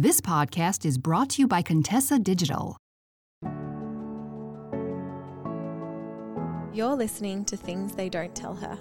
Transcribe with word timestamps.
This 0.00 0.20
podcast 0.20 0.84
is 0.84 0.96
brought 0.96 1.30
to 1.30 1.42
you 1.42 1.48
by 1.48 1.60
Contessa 1.60 2.20
Digital. 2.20 2.76
You're 6.72 6.94
listening 6.94 7.44
to 7.46 7.56
Things 7.56 7.96
They 7.96 8.08
Don't 8.08 8.32
Tell 8.32 8.54
Her. 8.54 8.78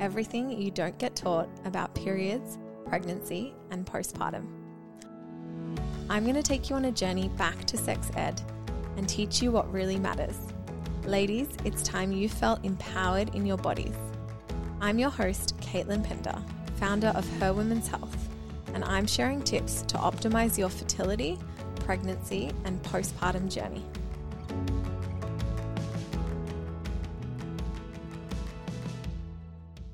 Everything 0.00 0.50
you 0.50 0.72
don't 0.72 0.98
get 0.98 1.14
taught 1.14 1.48
about 1.64 1.94
periods, 1.94 2.58
pregnancy, 2.84 3.54
and 3.70 3.86
postpartum. 3.86 4.44
I'm 6.10 6.24
going 6.24 6.34
to 6.34 6.42
take 6.42 6.68
you 6.68 6.74
on 6.74 6.86
a 6.86 6.90
journey 6.90 7.28
back 7.36 7.64
to 7.66 7.76
sex 7.76 8.10
ed 8.16 8.42
and 8.96 9.08
teach 9.08 9.40
you 9.40 9.52
what 9.52 9.72
really 9.72 10.00
matters. 10.00 10.36
Ladies, 11.04 11.46
it's 11.64 11.84
time 11.84 12.10
you 12.10 12.28
felt 12.28 12.64
empowered 12.64 13.32
in 13.36 13.46
your 13.46 13.58
bodies. 13.58 13.94
I'm 14.80 14.98
your 14.98 15.10
host, 15.10 15.56
Caitlin 15.60 16.02
Pender, 16.02 16.42
founder 16.74 17.12
of 17.14 17.24
Her 17.38 17.52
Women's 17.52 17.86
Health 17.86 18.25
and 18.74 18.84
I'm 18.84 19.06
sharing 19.06 19.42
tips 19.42 19.82
to 19.82 19.96
optimize 19.98 20.58
your 20.58 20.68
fertility, 20.68 21.38
pregnancy, 21.80 22.52
and 22.64 22.82
postpartum 22.82 23.52
journey. 23.52 23.84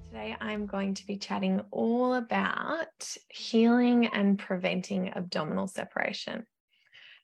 Today, 0.08 0.36
I'm 0.40 0.66
going 0.66 0.94
to 0.94 1.06
be 1.06 1.16
chatting 1.16 1.60
all 1.70 2.14
about 2.14 3.16
healing 3.28 4.06
and 4.06 4.38
preventing 4.38 5.12
abdominal 5.14 5.68
separation. 5.68 6.46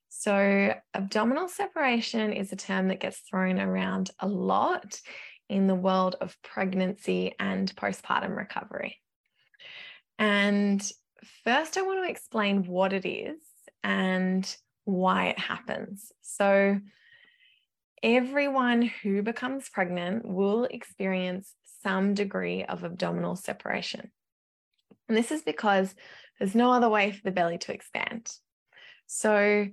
So, 0.08 0.74
abdominal 0.94 1.48
separation 1.48 2.32
is 2.32 2.52
a 2.52 2.56
term 2.56 2.88
that 2.88 3.00
gets 3.00 3.18
thrown 3.18 3.60
around 3.60 4.10
a 4.18 4.26
lot 4.26 5.00
in 5.48 5.66
the 5.66 5.74
world 5.74 6.16
of 6.20 6.36
pregnancy 6.42 7.34
and 7.38 7.74
postpartum 7.76 8.36
recovery. 8.36 8.98
And 10.18 10.82
first, 11.48 11.78
I 11.78 11.82
want 11.82 12.04
to 12.04 12.10
explain 12.10 12.64
what 12.64 12.92
it 12.92 13.08
is 13.08 13.38
and 13.82 14.56
why 14.84 15.28
it 15.28 15.38
happens. 15.38 16.12
So, 16.20 16.78
everyone 18.02 18.82
who 18.82 19.22
becomes 19.22 19.70
pregnant 19.70 20.26
will 20.28 20.64
experience 20.64 21.54
some 21.82 22.12
degree 22.12 22.64
of 22.64 22.84
abdominal 22.84 23.34
separation. 23.34 24.10
And 25.08 25.16
this 25.16 25.32
is 25.32 25.40
because 25.40 25.94
there's 26.38 26.54
no 26.54 26.70
other 26.70 26.90
way 26.90 27.12
for 27.12 27.22
the 27.24 27.30
belly 27.30 27.56
to 27.56 27.72
expand. 27.72 28.30
So, 29.06 29.68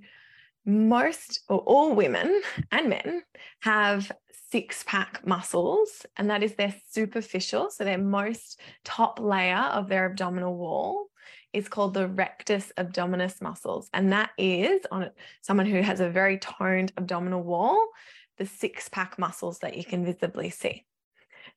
most 0.64 1.40
or 1.46 1.58
all 1.58 1.94
women 1.94 2.40
and 2.72 2.88
men 2.88 3.22
have 3.60 4.10
six 4.50 4.82
pack 4.84 5.26
muscles, 5.26 6.06
and 6.16 6.30
that 6.30 6.42
is 6.42 6.54
their 6.54 6.74
superficial, 6.90 7.68
so 7.68 7.84
their 7.84 7.98
most 7.98 8.60
top 8.82 9.20
layer 9.20 9.68
of 9.74 9.88
their 9.90 10.06
abdominal 10.06 10.56
wall 10.56 11.10
is 11.56 11.68
called 11.68 11.94
the 11.94 12.06
rectus 12.06 12.70
abdominis 12.76 13.40
muscles. 13.40 13.88
And 13.94 14.12
that 14.12 14.30
is 14.36 14.82
on 14.90 15.10
someone 15.40 15.66
who 15.66 15.80
has 15.80 16.00
a 16.00 16.10
very 16.10 16.38
toned 16.38 16.92
abdominal 16.98 17.42
wall, 17.42 17.88
the 18.36 18.46
six 18.46 18.88
pack 18.88 19.18
muscles 19.18 19.60
that 19.60 19.76
you 19.76 19.84
can 19.84 20.04
visibly 20.04 20.50
see. 20.50 20.84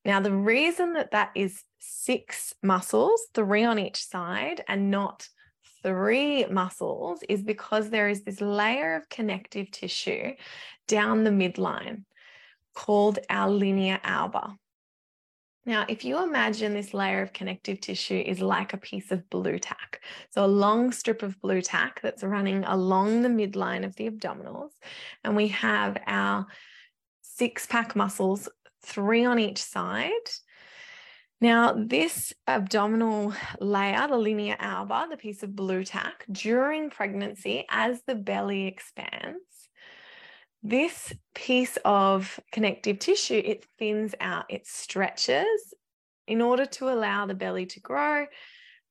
Now, 0.05 0.21
the 0.21 0.31
reason 0.31 0.93
that 0.93 1.11
that 1.11 1.31
is 1.35 1.63
six 1.79 2.53
muscles, 2.63 3.21
three 3.33 3.65
on 3.65 3.77
each 3.77 4.05
side, 4.05 4.63
and 4.69 4.89
not 4.89 5.27
three 5.83 6.45
muscles 6.45 7.19
is 7.27 7.43
because 7.43 7.89
there 7.89 8.07
is 8.07 8.23
this 8.23 8.39
layer 8.39 8.95
of 8.95 9.09
connective 9.09 9.69
tissue 9.71 10.31
down 10.87 11.23
the 11.25 11.31
midline 11.31 12.03
called 12.73 13.19
our 13.29 13.49
linea 13.49 13.99
alba. 14.03 14.55
Now, 15.69 15.85
if 15.87 16.03
you 16.03 16.23
imagine 16.23 16.73
this 16.73 16.95
layer 16.95 17.21
of 17.21 17.31
connective 17.31 17.79
tissue 17.79 18.23
is 18.25 18.41
like 18.41 18.73
a 18.73 18.77
piece 18.77 19.11
of 19.11 19.29
Blu 19.29 19.59
Tack, 19.59 20.01
so 20.31 20.43
a 20.43 20.47
long 20.47 20.91
strip 20.91 21.21
of 21.21 21.39
Blu 21.41 21.61
Tack 21.61 22.01
that's 22.01 22.23
running 22.23 22.63
along 22.63 23.21
the 23.21 23.29
midline 23.29 23.85
of 23.85 23.95
the 23.95 24.09
abdominals, 24.09 24.71
and 25.23 25.35
we 25.35 25.49
have 25.49 25.95
our 26.07 26.47
six 27.21 27.67
pack 27.67 27.95
muscles, 27.95 28.49
three 28.81 29.25
on 29.25 29.37
each 29.37 29.61
side. 29.61 30.09
Now, 31.39 31.75
this 31.77 32.33
abdominal 32.47 33.35
layer, 33.59 34.07
the 34.07 34.17
linea 34.17 34.55
alba, 34.57 35.05
the 35.07 35.17
piece 35.17 35.43
of 35.43 35.55
Blu 35.55 35.83
Tack, 35.83 36.25
during 36.31 36.89
pregnancy, 36.89 37.65
as 37.69 38.01
the 38.07 38.15
belly 38.15 38.65
expands, 38.65 39.58
this 40.61 41.13
piece 41.33 41.77
of 41.85 42.39
connective 42.51 42.99
tissue, 42.99 43.41
it 43.43 43.65
thins 43.77 44.13
out, 44.19 44.45
it 44.49 44.67
stretches 44.67 45.73
in 46.27 46.41
order 46.41 46.65
to 46.65 46.89
allow 46.89 47.25
the 47.25 47.33
belly 47.33 47.65
to 47.65 47.79
grow 47.79 48.25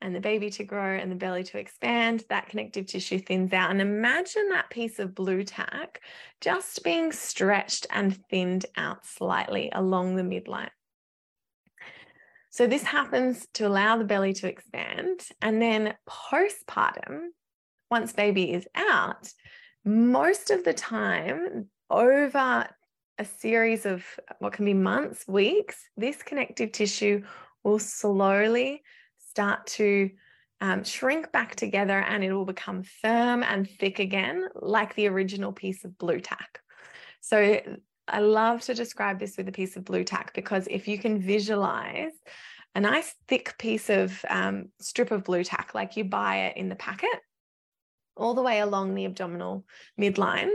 and 0.00 0.14
the 0.14 0.20
baby 0.20 0.48
to 0.50 0.64
grow 0.64 0.96
and 0.96 1.10
the 1.10 1.16
belly 1.16 1.42
to 1.42 1.58
expand, 1.58 2.24
that 2.28 2.48
connective 2.48 2.86
tissue 2.86 3.18
thins 3.18 3.52
out. 3.52 3.70
And 3.70 3.80
imagine 3.80 4.48
that 4.50 4.70
piece 4.70 4.98
of 4.98 5.14
Blu 5.14 5.42
Tack 5.42 6.00
just 6.40 6.84
being 6.84 7.12
stretched 7.12 7.86
and 7.90 8.16
thinned 8.28 8.66
out 8.76 9.04
slightly 9.04 9.70
along 9.72 10.16
the 10.16 10.22
midline. 10.22 10.70
So, 12.50 12.66
this 12.66 12.82
happens 12.82 13.46
to 13.54 13.66
allow 13.66 13.98
the 13.98 14.04
belly 14.04 14.32
to 14.34 14.48
expand. 14.48 15.20
And 15.42 15.60
then 15.60 15.94
postpartum, 16.08 17.28
once 17.90 18.12
baby 18.12 18.52
is 18.52 18.66
out, 18.74 19.28
most 19.84 20.50
of 20.50 20.64
the 20.64 20.74
time, 20.74 21.68
over 21.90 22.68
a 23.18 23.24
series 23.24 23.86
of 23.86 24.04
what 24.38 24.52
can 24.52 24.64
be 24.64 24.74
months, 24.74 25.26
weeks, 25.26 25.76
this 25.96 26.22
connective 26.22 26.72
tissue 26.72 27.22
will 27.64 27.78
slowly 27.78 28.82
start 29.18 29.66
to 29.66 30.10
um, 30.60 30.84
shrink 30.84 31.30
back 31.32 31.54
together 31.54 32.00
and 32.00 32.24
it 32.24 32.32
will 32.32 32.44
become 32.44 32.82
firm 32.82 33.42
and 33.42 33.68
thick 33.68 33.98
again, 33.98 34.48
like 34.54 34.94
the 34.94 35.08
original 35.08 35.52
piece 35.52 35.84
of 35.84 35.96
Blu 35.98 36.20
Tack. 36.20 36.60
So 37.20 37.60
I 38.06 38.20
love 38.20 38.62
to 38.62 38.74
describe 38.74 39.18
this 39.18 39.36
with 39.36 39.48
a 39.48 39.52
piece 39.52 39.76
of 39.76 39.84
Blu 39.84 40.04
Tack 40.04 40.32
because 40.34 40.66
if 40.70 40.88
you 40.88 40.98
can 40.98 41.20
visualize 41.20 42.12
a 42.74 42.80
nice 42.80 43.14
thick 43.26 43.56
piece 43.58 43.90
of 43.90 44.24
um, 44.28 44.66
strip 44.80 45.10
of 45.10 45.24
blue 45.24 45.44
Tack, 45.44 45.74
like 45.74 45.96
you 45.96 46.04
buy 46.04 46.46
it 46.46 46.56
in 46.56 46.68
the 46.68 46.76
packet, 46.76 47.20
all 48.18 48.34
the 48.34 48.42
way 48.42 48.60
along 48.60 48.94
the 48.94 49.04
abdominal 49.04 49.64
midline. 49.98 50.50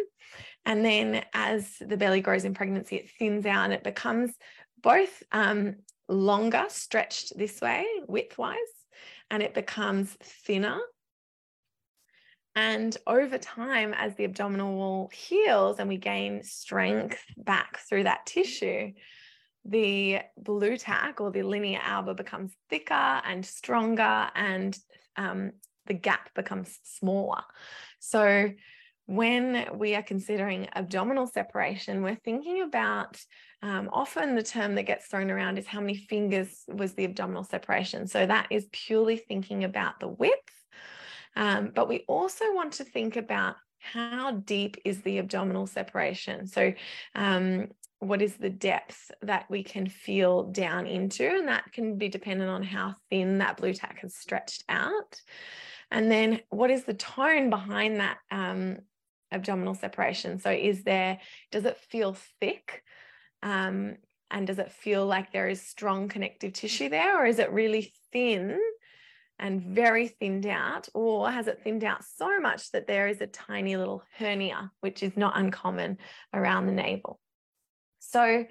And 0.66 0.86
then 0.86 1.24
as 1.34 1.78
the 1.80 1.98
belly 1.98 2.22
grows 2.22 2.46
in 2.46 2.54
pregnancy, 2.54 2.98
it 2.98 3.12
thins 3.18 3.46
out 3.46 3.66
and 3.66 3.74
it 3.74 3.84
becomes 3.84 4.34
both 4.82 5.24
um, 5.32 5.76
longer, 6.08 6.66
stretched 6.70 7.38
this 7.38 7.60
way, 7.62 7.86
widthwise, 8.08 8.56
and 9.30 9.42
it 9.42 9.54
becomes 9.54 10.16
thinner. 10.22 10.80
And 12.56 12.96
over 13.08 13.38
time, 13.40 13.94
as 13.98 14.16
the 14.16 14.26
abdominal 14.26 14.76
wall 14.76 15.10
heals 15.12 15.80
and 15.80 15.90
we 15.90 15.98
gain 15.98 16.44
strength 16.44 17.20
back 17.36 17.80
through 17.80 18.04
that 18.04 18.28
tissue, 18.28 18.94
the 19.66 20.20
Blu 20.38 20.78
Tack 20.78 21.20
or 21.20 21.32
the 21.32 21.44
linea 21.44 21.80
alba 21.82 22.14
becomes 22.14 22.54
thicker 22.70 22.94
and 22.94 23.46
stronger 23.46 24.30
and 24.36 24.78
um, 25.16 25.54
the 25.88 25.94
gap 25.94 26.34
becomes 26.34 26.80
smaller. 26.84 27.44
So 28.00 28.52
when 29.06 29.68
we 29.78 29.96
are 29.96 30.04
considering 30.04 30.70
abdominal 30.74 31.28
separation, 31.28 32.04
we're 32.04 32.16
thinking 32.16 32.62
about 32.62 33.20
um, 33.62 33.90
often 33.92 34.36
the 34.36 34.44
term 34.44 34.76
that 34.76 34.84
gets 34.84 35.08
thrown 35.08 35.30
around 35.30 35.58
is 35.58 35.68
how 35.68 35.82
many 35.82 35.96
fingers 35.96 36.64
was 36.68 36.94
the 36.94 37.06
abdominal 37.06 37.44
separation. 37.44 38.08
So 38.08 38.26
that 38.26 38.48
is 38.50 38.68
purely 38.72 39.18
thinking 39.18 39.64
about 39.64 40.00
the 40.00 40.08
width. 40.08 40.38
Um, 41.36 41.72
but 41.74 41.90
we 41.90 42.06
also 42.08 42.54
want 42.54 42.74
to 42.74 42.84
think 42.84 43.16
about 43.16 43.56
how 43.80 44.32
deep 44.32 44.78
is 44.86 45.02
the 45.02 45.18
abdominal 45.18 45.68
separation. 45.68 46.48
So 46.48 46.74
um, 47.16 47.68
what 48.00 48.22
is 48.22 48.36
the 48.36 48.50
depth 48.50 49.12
that 49.22 49.46
we 49.50 49.64
can 49.64 49.88
feel 49.88 50.44
down 50.44 50.88
into? 50.88 51.28
And 51.28 51.48
that 51.48 51.72
can 51.74 51.98
be 51.98 52.10
dependent 52.10 52.50
on 52.50 52.64
how 52.64 52.96
thin 53.10 53.40
that 53.40 53.58
Blu 53.58 53.74
Tack 53.74 54.00
has 54.00 54.16
stretched 54.16 54.64
out. 54.70 55.20
And 55.94 56.12
then 56.12 56.42
what 56.50 56.72
is 56.72 56.86
the 56.86 56.96
tone 56.96 57.52
behind 57.52 58.00
that 58.00 58.18
um, 58.32 58.80
abdominal 59.32 59.76
separation? 59.76 60.40
So 60.40 60.50
is 60.50 60.84
there, 60.84 61.20
does 61.52 61.66
it 61.66 61.78
feel 61.78 62.18
thick? 62.40 62.84
Um, 63.44 63.98
and 64.32 64.48
does 64.48 64.58
it 64.58 64.72
feel 64.72 65.06
like 65.06 65.32
there 65.32 65.48
is 65.48 65.62
strong 65.62 66.10
connective 66.10 66.54
tissue 66.54 66.90
there? 66.90 67.22
Or 67.22 67.28
is 67.28 67.38
it 67.38 67.52
really 67.52 67.94
thin 68.12 68.60
and 69.38 69.62
very 69.62 70.08
thinned 70.08 70.48
out? 70.48 70.90
Or 70.96 71.30
has 71.30 71.46
it 71.46 71.62
thinned 71.64 71.84
out 71.84 72.04
so 72.04 72.40
much 72.40 72.72
that 72.72 72.88
there 72.88 73.08
is 73.08 73.22
a 73.22 73.28
tiny 73.28 73.78
little 73.78 74.04
hernia, 74.18 74.72
which 74.80 75.04
is 75.04 75.16
not 75.16 75.38
uncommon 75.38 76.00
around 76.34 76.66
the 76.66 76.72
navel? 76.72 77.20
So 78.00 78.46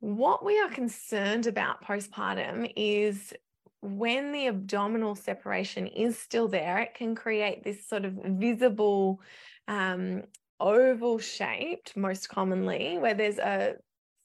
what 0.00 0.44
we 0.44 0.60
are 0.60 0.70
concerned 0.70 1.46
about 1.46 1.84
postpartum 1.84 2.72
is 2.74 3.32
when 3.80 4.32
the 4.32 4.48
abdominal 4.48 5.14
separation 5.14 5.86
is 5.86 6.18
still 6.18 6.48
there, 6.48 6.78
it 6.78 6.94
can 6.94 7.14
create 7.14 7.62
this 7.62 7.88
sort 7.88 8.04
of 8.04 8.14
visible 8.24 9.20
um, 9.68 10.22
oval 10.60 11.18
shaped, 11.18 11.96
most 11.96 12.28
commonly, 12.28 12.98
where 12.98 13.14
there's 13.14 13.38
a 13.38 13.74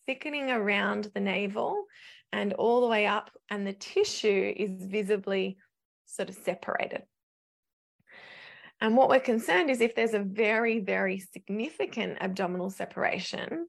thickening 0.08 0.52
around 0.52 1.12
the 1.14 1.20
navel 1.20 1.86
and 2.32 2.54
all 2.54 2.82
the 2.82 2.88
way 2.88 3.06
up, 3.06 3.30
and 3.50 3.66
the 3.66 3.74
tissue 3.74 4.54
is 4.58 4.86
visibly 4.86 5.58
sort 6.06 6.30
of 6.30 6.36
separated. 6.36 7.04
And 8.82 8.98
what 8.98 9.08
we're 9.08 9.20
concerned 9.20 9.70
is 9.70 9.82
if 9.82 9.96
there's 9.96 10.16
a 10.16 10.20
very, 10.20 10.80
very 10.80 11.20
significant 11.20 12.18
abdominal 12.22 12.72
separation, 12.72 13.68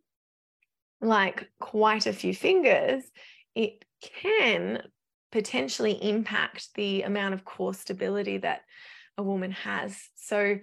like 1.00 1.48
quite 1.60 2.06
a 2.06 2.12
few 2.12 2.34
fingers, 2.34 3.04
it 3.54 3.84
can 4.02 4.82
potentially 5.34 5.98
impact 6.00 6.68
the 6.76 7.02
amount 7.02 7.34
of 7.34 7.44
core 7.44 7.74
stability 7.74 8.38
that 8.38 8.60
a 9.18 9.22
woman 9.22 9.50
has. 9.50 10.00
So, 10.14 10.60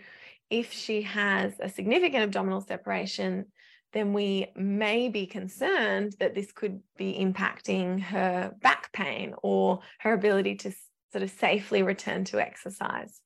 if 0.49 0.71
she 0.71 1.01
has 1.01 1.53
a 1.59 1.67
significant 1.67 2.23
abdominal 2.23 2.61
separation, 2.61 3.47
then 3.91 4.13
we 4.13 4.47
may 4.55 5.09
be 5.09 5.25
concerned 5.25 6.15
that 6.19 6.35
this 6.35 6.53
could 6.53 6.79
be 6.97 7.17
impacting 7.19 8.01
her 8.01 8.53
back 8.61 8.93
pain 8.93 9.33
or 9.43 9.81
her 9.99 10.13
ability 10.13 10.55
to 10.55 10.71
sort 11.11 11.23
of 11.23 11.31
safely 11.31 11.83
return 11.83 12.23
to 12.25 12.39
exercise. 12.39 13.21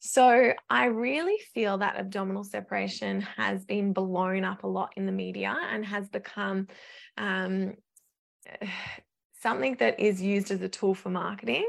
So 0.00 0.52
I 0.68 0.86
really 0.86 1.38
feel 1.54 1.78
that 1.78 1.96
abdominal 1.96 2.42
separation 2.44 3.20
has 3.36 3.64
been 3.64 3.92
blown 3.92 4.44
up 4.44 4.64
a 4.64 4.68
lot 4.68 4.94
in 4.96 5.06
the 5.06 5.12
media 5.12 5.56
and 5.72 5.84
has 5.84 6.08
become 6.08 6.66
um, 7.16 7.74
something 9.42 9.76
that 9.76 9.98
is 9.98 10.20
used 10.20 10.50
as 10.50 10.60
a 10.62 10.68
tool 10.68 10.94
for 10.94 11.10
marketing 11.10 11.66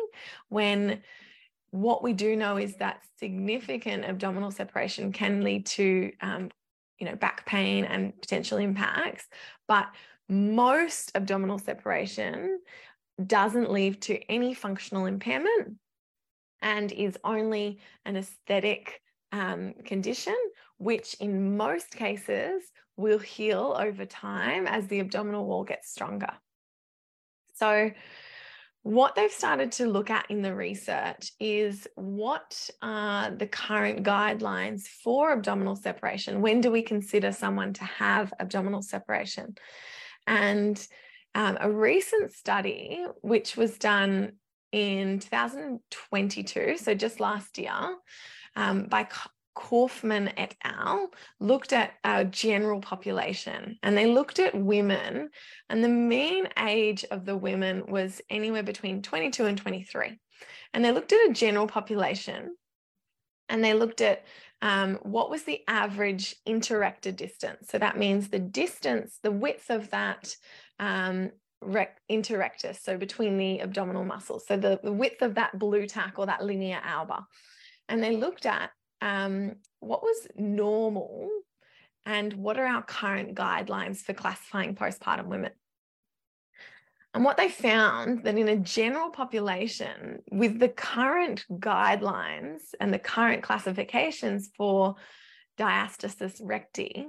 when 0.49 1.01
what 1.71 2.03
we 2.03 2.11
do 2.13 2.35
know 2.35 2.57
is 2.57 2.75
that 2.75 3.01
significant 3.17 4.03
abdominal 4.03 4.51
separation 4.51 5.11
can 5.11 5.41
lead 5.43 5.65
to 5.65 6.11
um, 6.21 6.49
you 6.99 7.07
know 7.07 7.15
back 7.15 7.45
pain 7.45 7.85
and 7.85 8.19
potential 8.21 8.57
impacts 8.57 9.27
but 9.67 9.87
most 10.29 11.11
abdominal 11.15 11.59
separation 11.59 12.59
doesn't 13.25 13.71
lead 13.71 14.01
to 14.01 14.17
any 14.31 14.53
functional 14.53 15.05
impairment 15.05 15.77
and 16.61 16.91
is 16.91 17.17
only 17.23 17.79
an 18.05 18.15
aesthetic 18.15 19.01
um, 19.31 19.73
condition, 19.85 20.35
which 20.77 21.15
in 21.15 21.57
most 21.57 21.91
cases 21.91 22.63
will 22.97 23.19
heal 23.19 23.75
over 23.77 24.05
time 24.05 24.67
as 24.67 24.87
the 24.87 24.99
abdominal 24.99 25.45
wall 25.45 25.63
gets 25.63 25.89
stronger. 25.89 26.31
So, 27.61 27.91
what 28.81 29.13
they've 29.13 29.31
started 29.31 29.73
to 29.73 29.85
look 29.85 30.09
at 30.09 30.25
in 30.31 30.41
the 30.41 30.55
research 30.55 31.31
is 31.39 31.87
what 31.93 32.71
are 32.81 33.29
the 33.29 33.45
current 33.45 34.03
guidelines 34.03 34.87
for 34.87 35.31
abdominal 35.31 35.75
separation? 35.75 36.41
When 36.41 36.61
do 36.61 36.71
we 36.71 36.81
consider 36.81 37.31
someone 37.31 37.73
to 37.73 37.83
have 37.83 38.33
abdominal 38.39 38.81
separation? 38.81 39.53
And 40.25 40.83
um, 41.35 41.59
a 41.61 41.69
recent 41.69 42.31
study, 42.31 43.05
which 43.21 43.55
was 43.55 43.77
done 43.77 44.31
in 44.71 45.19
2022, 45.19 46.77
so 46.79 46.95
just 46.95 47.19
last 47.19 47.59
year, 47.59 47.95
um, 48.55 48.85
by 48.85 49.07
Kaufman 49.53 50.29
et 50.37 50.55
al., 50.63 51.11
looked 51.39 51.73
at 51.73 51.93
our 52.03 52.23
general 52.23 52.79
population 52.79 53.77
and 53.83 53.97
they 53.97 54.05
looked 54.05 54.39
at 54.39 54.55
women, 54.55 55.29
and 55.69 55.83
the 55.83 55.89
mean 55.89 56.47
age 56.57 57.03
of 57.11 57.25
the 57.25 57.35
women 57.35 57.85
was 57.87 58.21
anywhere 58.29 58.63
between 58.63 59.01
22 59.01 59.45
and 59.45 59.57
23. 59.57 60.19
And 60.73 60.83
they 60.83 60.91
looked 60.91 61.11
at 61.11 61.29
a 61.29 61.33
general 61.33 61.67
population 61.67 62.55
and 63.49 63.63
they 63.63 63.73
looked 63.73 64.01
at 64.01 64.23
um, 64.61 64.99
what 65.01 65.29
was 65.29 65.43
the 65.43 65.61
average 65.67 66.35
interrectus 66.47 67.15
distance. 67.15 67.67
So 67.69 67.77
that 67.77 67.97
means 67.97 68.29
the 68.29 68.39
distance, 68.39 69.19
the 69.21 69.31
width 69.31 69.69
of 69.69 69.89
that 69.89 70.35
um, 70.79 71.31
interrectus, 72.09 72.81
so 72.81 72.97
between 72.97 73.37
the 73.37 73.59
abdominal 73.59 74.05
muscles. 74.05 74.45
So 74.47 74.57
the, 74.57 74.79
the 74.83 74.91
width 74.91 75.21
of 75.21 75.35
that 75.35 75.57
Blu 75.57 75.85
Tack 75.87 76.17
or 76.17 76.25
that 76.27 76.43
linea 76.43 76.81
alba. 76.83 77.25
And 77.89 78.01
they 78.01 78.15
looked 78.15 78.45
at 78.45 78.71
um, 79.01 79.55
what 79.79 80.03
was 80.03 80.27
normal 80.35 81.29
and 82.05 82.33
what 82.33 82.59
are 82.59 82.65
our 82.65 82.83
current 82.83 83.35
guidelines 83.35 83.97
for 83.97 84.13
classifying 84.13 84.75
postpartum 84.75 85.27
women. 85.27 85.51
And 87.13 87.25
what 87.25 87.35
they 87.35 87.49
found 87.49 88.23
that 88.23 88.37
in 88.37 88.47
a 88.47 88.55
general 88.55 89.09
population, 89.09 90.19
with 90.31 90.59
the 90.59 90.69
current 90.69 91.45
guidelines 91.51 92.61
and 92.79 92.93
the 92.93 92.99
current 92.99 93.43
classifications 93.43 94.49
for 94.55 94.95
diastasis 95.57 96.39
recti, 96.41 97.07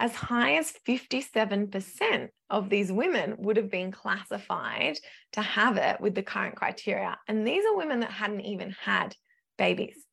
as 0.00 0.14
high 0.14 0.56
as 0.56 0.72
57% 0.86 2.28
of 2.50 2.68
these 2.68 2.90
women 2.90 3.36
would 3.38 3.56
have 3.56 3.70
been 3.70 3.92
classified 3.92 4.98
to 5.32 5.42
have 5.42 5.76
it 5.76 6.00
with 6.00 6.14
the 6.14 6.22
current 6.22 6.56
criteria. 6.56 7.18
And 7.28 7.46
these 7.46 7.64
are 7.64 7.76
women 7.76 8.00
that 8.00 8.10
hadn't 8.10 8.42
even 8.42 8.74
had 8.80 9.14
babies. 9.56 10.04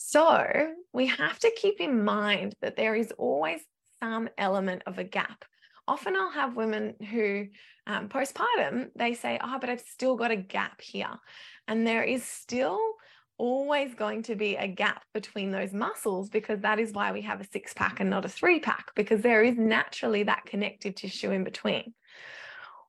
So 0.00 0.74
we 0.92 1.06
have 1.06 1.40
to 1.40 1.50
keep 1.50 1.80
in 1.80 2.04
mind 2.04 2.54
that 2.62 2.76
there 2.76 2.94
is 2.94 3.12
always 3.18 3.60
some 4.00 4.28
element 4.38 4.82
of 4.86 4.98
a 4.98 5.04
gap. 5.04 5.44
Often 5.88 6.14
I'll 6.14 6.30
have 6.30 6.54
women 6.54 6.94
who, 7.10 7.48
um, 7.84 8.08
postpartum, 8.08 8.90
they 8.94 9.14
say, 9.14 9.40
Oh, 9.42 9.58
but 9.60 9.68
I've 9.68 9.80
still 9.80 10.14
got 10.14 10.30
a 10.30 10.36
gap 10.36 10.80
here. 10.80 11.18
And 11.66 11.84
there 11.84 12.04
is 12.04 12.22
still 12.22 12.78
always 13.38 13.94
going 13.94 14.22
to 14.24 14.36
be 14.36 14.54
a 14.54 14.68
gap 14.68 15.02
between 15.14 15.50
those 15.50 15.72
muscles 15.72 16.28
because 16.28 16.60
that 16.60 16.78
is 16.78 16.92
why 16.92 17.10
we 17.10 17.22
have 17.22 17.40
a 17.40 17.48
six 17.48 17.74
pack 17.74 17.98
and 17.98 18.08
not 18.08 18.24
a 18.24 18.28
three 18.28 18.60
pack 18.60 18.92
because 18.94 19.20
there 19.22 19.42
is 19.42 19.56
naturally 19.58 20.22
that 20.22 20.46
connective 20.46 20.94
tissue 20.94 21.32
in 21.32 21.42
between. 21.42 21.92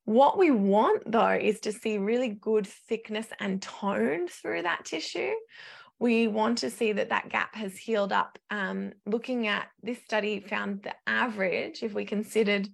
What 0.06 0.38
we 0.38 0.52
want 0.52 1.12
though 1.12 1.40
is 1.42 1.60
to 1.62 1.72
see 1.72 1.98
really 1.98 2.30
good 2.30 2.68
thickness 2.68 3.28
and 3.40 3.62
tone 3.62 4.28
through 4.28 4.62
that 4.64 4.86
tissue. 4.86 5.34
We 6.00 6.28
want 6.28 6.60
to 6.60 6.70
see 6.70 6.94
that 6.94 7.10
that 7.10 7.30
gap 7.30 7.56
has 7.56 7.78
healed 7.78 8.14
up. 8.14 8.40
Um, 8.50 8.94
looking 9.06 9.48
at 9.48 9.68
this 9.84 10.00
study 10.04 10.40
found 10.40 10.84
the 10.84 10.96
average, 11.06 11.84
if 11.84 11.94
we 11.94 12.06
considered 12.06 12.70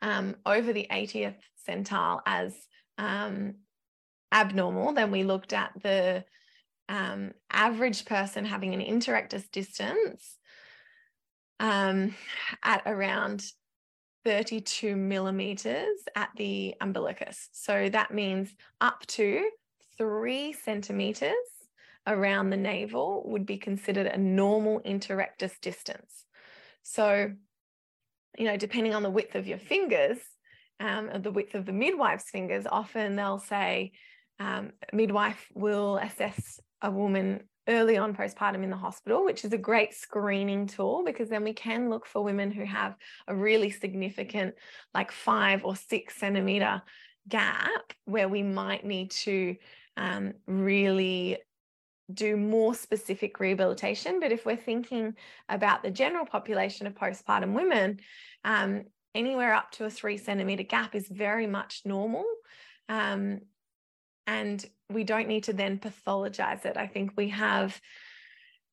um, 0.00 0.34
over 0.44 0.72
the 0.72 0.88
80th 0.90 1.36
centile 1.68 2.20
as 2.26 2.54
um, 2.98 3.54
abnormal, 4.32 4.92
then 4.94 5.12
we 5.12 5.22
looked 5.22 5.52
at 5.52 5.70
the 5.80 6.24
um, 6.88 7.32
average 7.50 8.04
person 8.04 8.44
having 8.44 8.74
an 8.74 8.80
interrectus 8.80 9.48
distance 9.50 10.38
um, 11.60 12.14
at 12.64 12.82
around 12.84 13.44
32 14.24 14.96
millimeters 14.96 16.00
at 16.16 16.30
the 16.36 16.74
umbilicus. 16.80 17.48
So 17.52 17.88
that 17.88 18.12
means 18.12 18.54
up 18.80 19.06
to 19.06 19.48
three 19.96 20.52
centimeters 20.52 21.32
around 22.06 22.50
the 22.50 22.56
navel 22.56 23.22
would 23.26 23.46
be 23.46 23.58
considered 23.58 24.06
a 24.06 24.18
normal 24.18 24.80
interrectus 24.80 25.60
distance. 25.60 26.24
So, 26.82 27.32
you 28.38 28.44
know, 28.44 28.56
depending 28.56 28.94
on 28.94 29.02
the 29.02 29.10
width 29.10 29.34
of 29.34 29.46
your 29.46 29.58
fingers, 29.58 30.18
um, 30.80 31.10
the 31.22 31.30
width 31.30 31.54
of 31.54 31.66
the 31.66 31.72
midwife's 31.72 32.30
fingers, 32.30 32.66
often 32.70 33.14
they'll 33.14 33.38
say 33.38 33.92
um, 34.40 34.72
midwife 34.92 35.46
will 35.54 35.98
assess 35.98 36.58
a 36.80 36.90
woman 36.90 37.44
early 37.68 37.96
on 37.96 38.14
postpartum 38.16 38.64
in 38.64 38.70
the 38.70 38.76
hospital, 38.76 39.24
which 39.24 39.44
is 39.44 39.52
a 39.52 39.58
great 39.58 39.94
screening 39.94 40.66
tool 40.66 41.04
because 41.06 41.28
then 41.28 41.44
we 41.44 41.52
can 41.52 41.88
look 41.88 42.06
for 42.06 42.24
women 42.24 42.50
who 42.50 42.64
have 42.64 42.96
a 43.28 43.34
really 43.34 43.70
significant, 43.70 44.54
like 44.92 45.12
five 45.12 45.64
or 45.64 45.76
six 45.76 46.16
centimeter 46.16 46.82
gap 47.28 47.92
where 48.04 48.28
we 48.28 48.42
might 48.42 48.84
need 48.84 49.12
to 49.12 49.54
um, 49.96 50.32
really 50.46 51.38
do 52.12 52.36
more 52.36 52.74
specific 52.74 53.38
rehabilitation. 53.38 54.20
But 54.20 54.32
if 54.32 54.44
we're 54.44 54.56
thinking 54.56 55.14
about 55.48 55.82
the 55.82 55.90
general 55.90 56.26
population 56.26 56.86
of 56.86 56.94
postpartum 56.94 57.52
women, 57.52 58.00
um, 58.44 58.84
anywhere 59.14 59.54
up 59.54 59.70
to 59.72 59.84
a 59.84 59.90
three 59.90 60.16
centimeter 60.16 60.62
gap 60.62 60.94
is 60.94 61.08
very 61.08 61.46
much 61.46 61.82
normal. 61.84 62.24
Um, 62.88 63.40
and 64.26 64.64
we 64.90 65.04
don't 65.04 65.28
need 65.28 65.44
to 65.44 65.52
then 65.52 65.78
pathologize 65.78 66.64
it. 66.64 66.76
I 66.76 66.86
think 66.86 67.12
we 67.16 67.30
have 67.30 67.80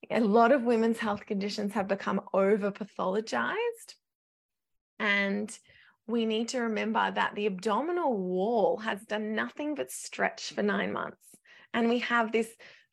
a 0.09 0.19
lot 0.19 0.51
of 0.51 0.63
women's 0.63 0.99
health 0.99 1.25
conditions 1.25 1.73
have 1.73 1.87
become 1.87 2.21
over 2.33 2.71
pathologized. 2.71 3.95
And 4.99 5.57
we 6.07 6.25
need 6.25 6.49
to 6.49 6.61
remember 6.61 7.11
that 7.11 7.35
the 7.35 7.45
abdominal 7.45 8.17
wall 8.17 8.77
has 8.77 9.01
done 9.03 9.35
nothing 9.35 9.75
but 9.75 9.91
stretch 9.91 10.53
for 10.53 10.63
nine 10.63 10.91
months. 10.91 11.23
And 11.73 11.87
we 11.87 11.99
have 11.99 12.31
this 12.31 12.49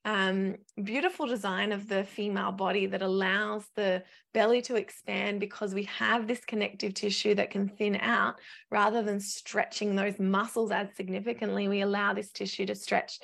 um, 0.06 0.54
beautiful 0.84 1.26
design 1.26 1.72
of 1.72 1.88
the 1.88 2.04
female 2.04 2.52
body 2.52 2.86
that 2.86 3.02
allows 3.02 3.64
the 3.74 4.04
belly 4.32 4.62
to 4.62 4.76
expand 4.76 5.40
because 5.40 5.74
we 5.74 5.82
have 5.82 6.28
this 6.28 6.44
connective 6.44 6.94
tissue 6.94 7.34
that 7.34 7.50
can 7.50 7.68
thin 7.68 7.96
out 7.96 8.36
rather 8.70 9.02
than 9.02 9.18
stretching 9.18 9.96
those 9.96 10.20
muscles 10.20 10.70
as 10.70 10.86
significantly. 10.94 11.66
We 11.66 11.80
allow 11.80 12.14
this 12.14 12.30
tissue 12.30 12.66
to 12.66 12.76
stretch 12.76 13.18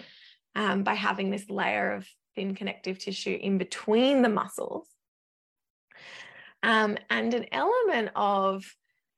um, 0.57 0.83
by 0.83 0.95
having 0.95 1.31
this 1.31 1.49
layer 1.49 1.93
of 1.93 2.09
thin 2.35 2.57
connective 2.57 2.99
tissue 2.99 3.39
in 3.41 3.59
between 3.59 4.23
the 4.23 4.29
muscles. 4.29 4.89
Um, 6.65 6.99
and 7.11 7.33
an 7.33 7.47
element 7.53 8.11
of 8.17 8.65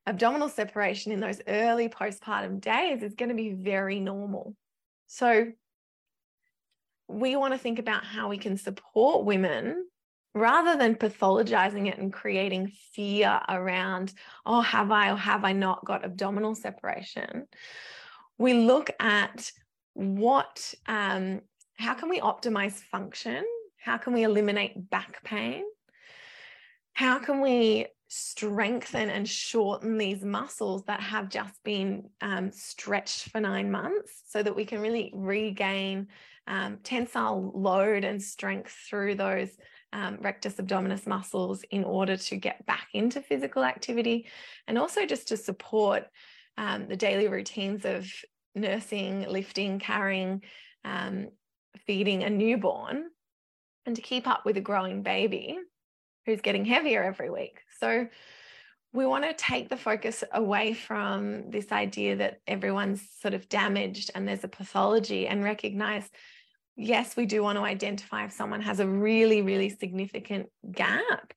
abdominal 0.06 0.50
separation 0.50 1.12
in 1.12 1.21
those 1.21 1.40
early 1.49 1.88
postpartum 1.88 2.61
days 2.61 3.02
is 3.02 3.14
going 3.14 3.30
to 3.30 3.35
be 3.35 3.52
very 3.52 4.00
normal. 4.00 4.54
So 5.06 5.47
we 7.08 7.37
want 7.37 7.54
to 7.54 7.58
think 7.58 7.78
about 7.78 8.04
how 8.04 8.28
we 8.28 8.38
can 8.38 8.56
support 8.56 9.25
women 9.25 9.87
rather 10.34 10.76
than 10.76 10.96
pathologizing 10.96 11.88
it 11.88 11.99
and 11.99 12.12
creating 12.12 12.73
fear 12.92 13.40
around, 13.49 14.12
oh, 14.44 14.61
have 14.61 14.90
I 14.90 15.11
or 15.11 15.16
have 15.16 15.44
I 15.44 15.52
not 15.52 15.84
got 15.84 16.04
abdominal 16.04 16.54
separation? 16.54 17.46
We 18.37 18.54
look 18.54 18.90
at 18.99 19.50
what, 19.92 20.75
um, 20.87 21.40
how 21.78 21.94
can 21.94 22.08
we 22.08 22.20
optimize 22.20 22.73
function? 22.73 23.44
How 23.78 23.96
can 23.96 24.12
we 24.12 24.25
eliminate 24.25 24.90
back 24.90 25.23
pain? 25.23 25.62
How 26.94 27.18
can 27.18 27.40
we 27.40 27.87
strengthen 28.08 29.11
and 29.11 29.28
shorten 29.28 29.99
these 29.99 30.23
muscles 30.25 30.84
that 30.84 31.00
have 31.00 31.28
just 31.28 31.54
been 31.64 32.08
um, 32.20 32.50
stretched 32.52 33.30
for 33.30 33.40
nine 33.40 33.70
months 33.70 34.23
so 34.28 34.42
that 34.42 34.54
we 34.54 34.64
can 34.64 34.80
really 34.80 35.11
regain 35.14 36.08
um, 36.46 36.78
tensile 36.82 37.52
load 37.54 38.04
and 38.04 38.22
strength 38.22 38.76
through 38.88 39.14
those 39.14 39.50
um, 39.92 40.18
rectus 40.20 40.54
abdominis 40.54 41.06
muscles 41.06 41.62
in 41.70 41.84
order 41.84 42.16
to 42.16 42.36
get 42.36 42.66
back 42.66 42.88
into 42.92 43.20
physical 43.20 43.64
activity 43.64 44.26
and 44.66 44.76
also 44.76 45.06
just 45.06 45.28
to 45.28 45.36
support 45.36 46.04
um, 46.58 46.88
the 46.88 46.96
daily 46.96 47.28
routines 47.28 47.84
of 47.84 48.10
nursing, 48.54 49.28
lifting, 49.28 49.78
carrying, 49.78 50.42
um, 50.84 51.28
feeding 51.86 52.22
a 52.22 52.30
newborn, 52.30 53.04
and 53.86 53.96
to 53.96 54.02
keep 54.02 54.26
up 54.26 54.44
with 54.44 54.56
a 54.56 54.60
growing 54.60 55.02
baby 55.02 55.58
who's 56.26 56.40
getting 56.40 56.64
heavier 56.64 57.02
every 57.02 57.30
week. 57.30 57.60
So 57.80 58.08
we 58.92 59.04
want 59.06 59.24
to 59.24 59.34
take 59.34 59.68
the 59.68 59.76
focus 59.76 60.22
away 60.32 60.72
from 60.72 61.50
this 61.50 61.72
idea 61.72 62.16
that 62.16 62.40
everyone's 62.46 63.06
sort 63.20 63.34
of 63.34 63.48
damaged 63.48 64.10
and 64.14 64.26
there's 64.26 64.44
a 64.44 64.48
pathology 64.48 65.26
and 65.26 65.42
recognize 65.42 66.08
yes, 66.76 67.16
we 67.16 67.26
do 67.26 67.42
want 67.42 67.58
to 67.58 67.64
identify 67.64 68.24
if 68.24 68.32
someone 68.32 68.62
has 68.62 68.80
a 68.80 68.86
really, 68.86 69.42
really 69.42 69.70
significant 69.70 70.48
gap. 70.70 71.32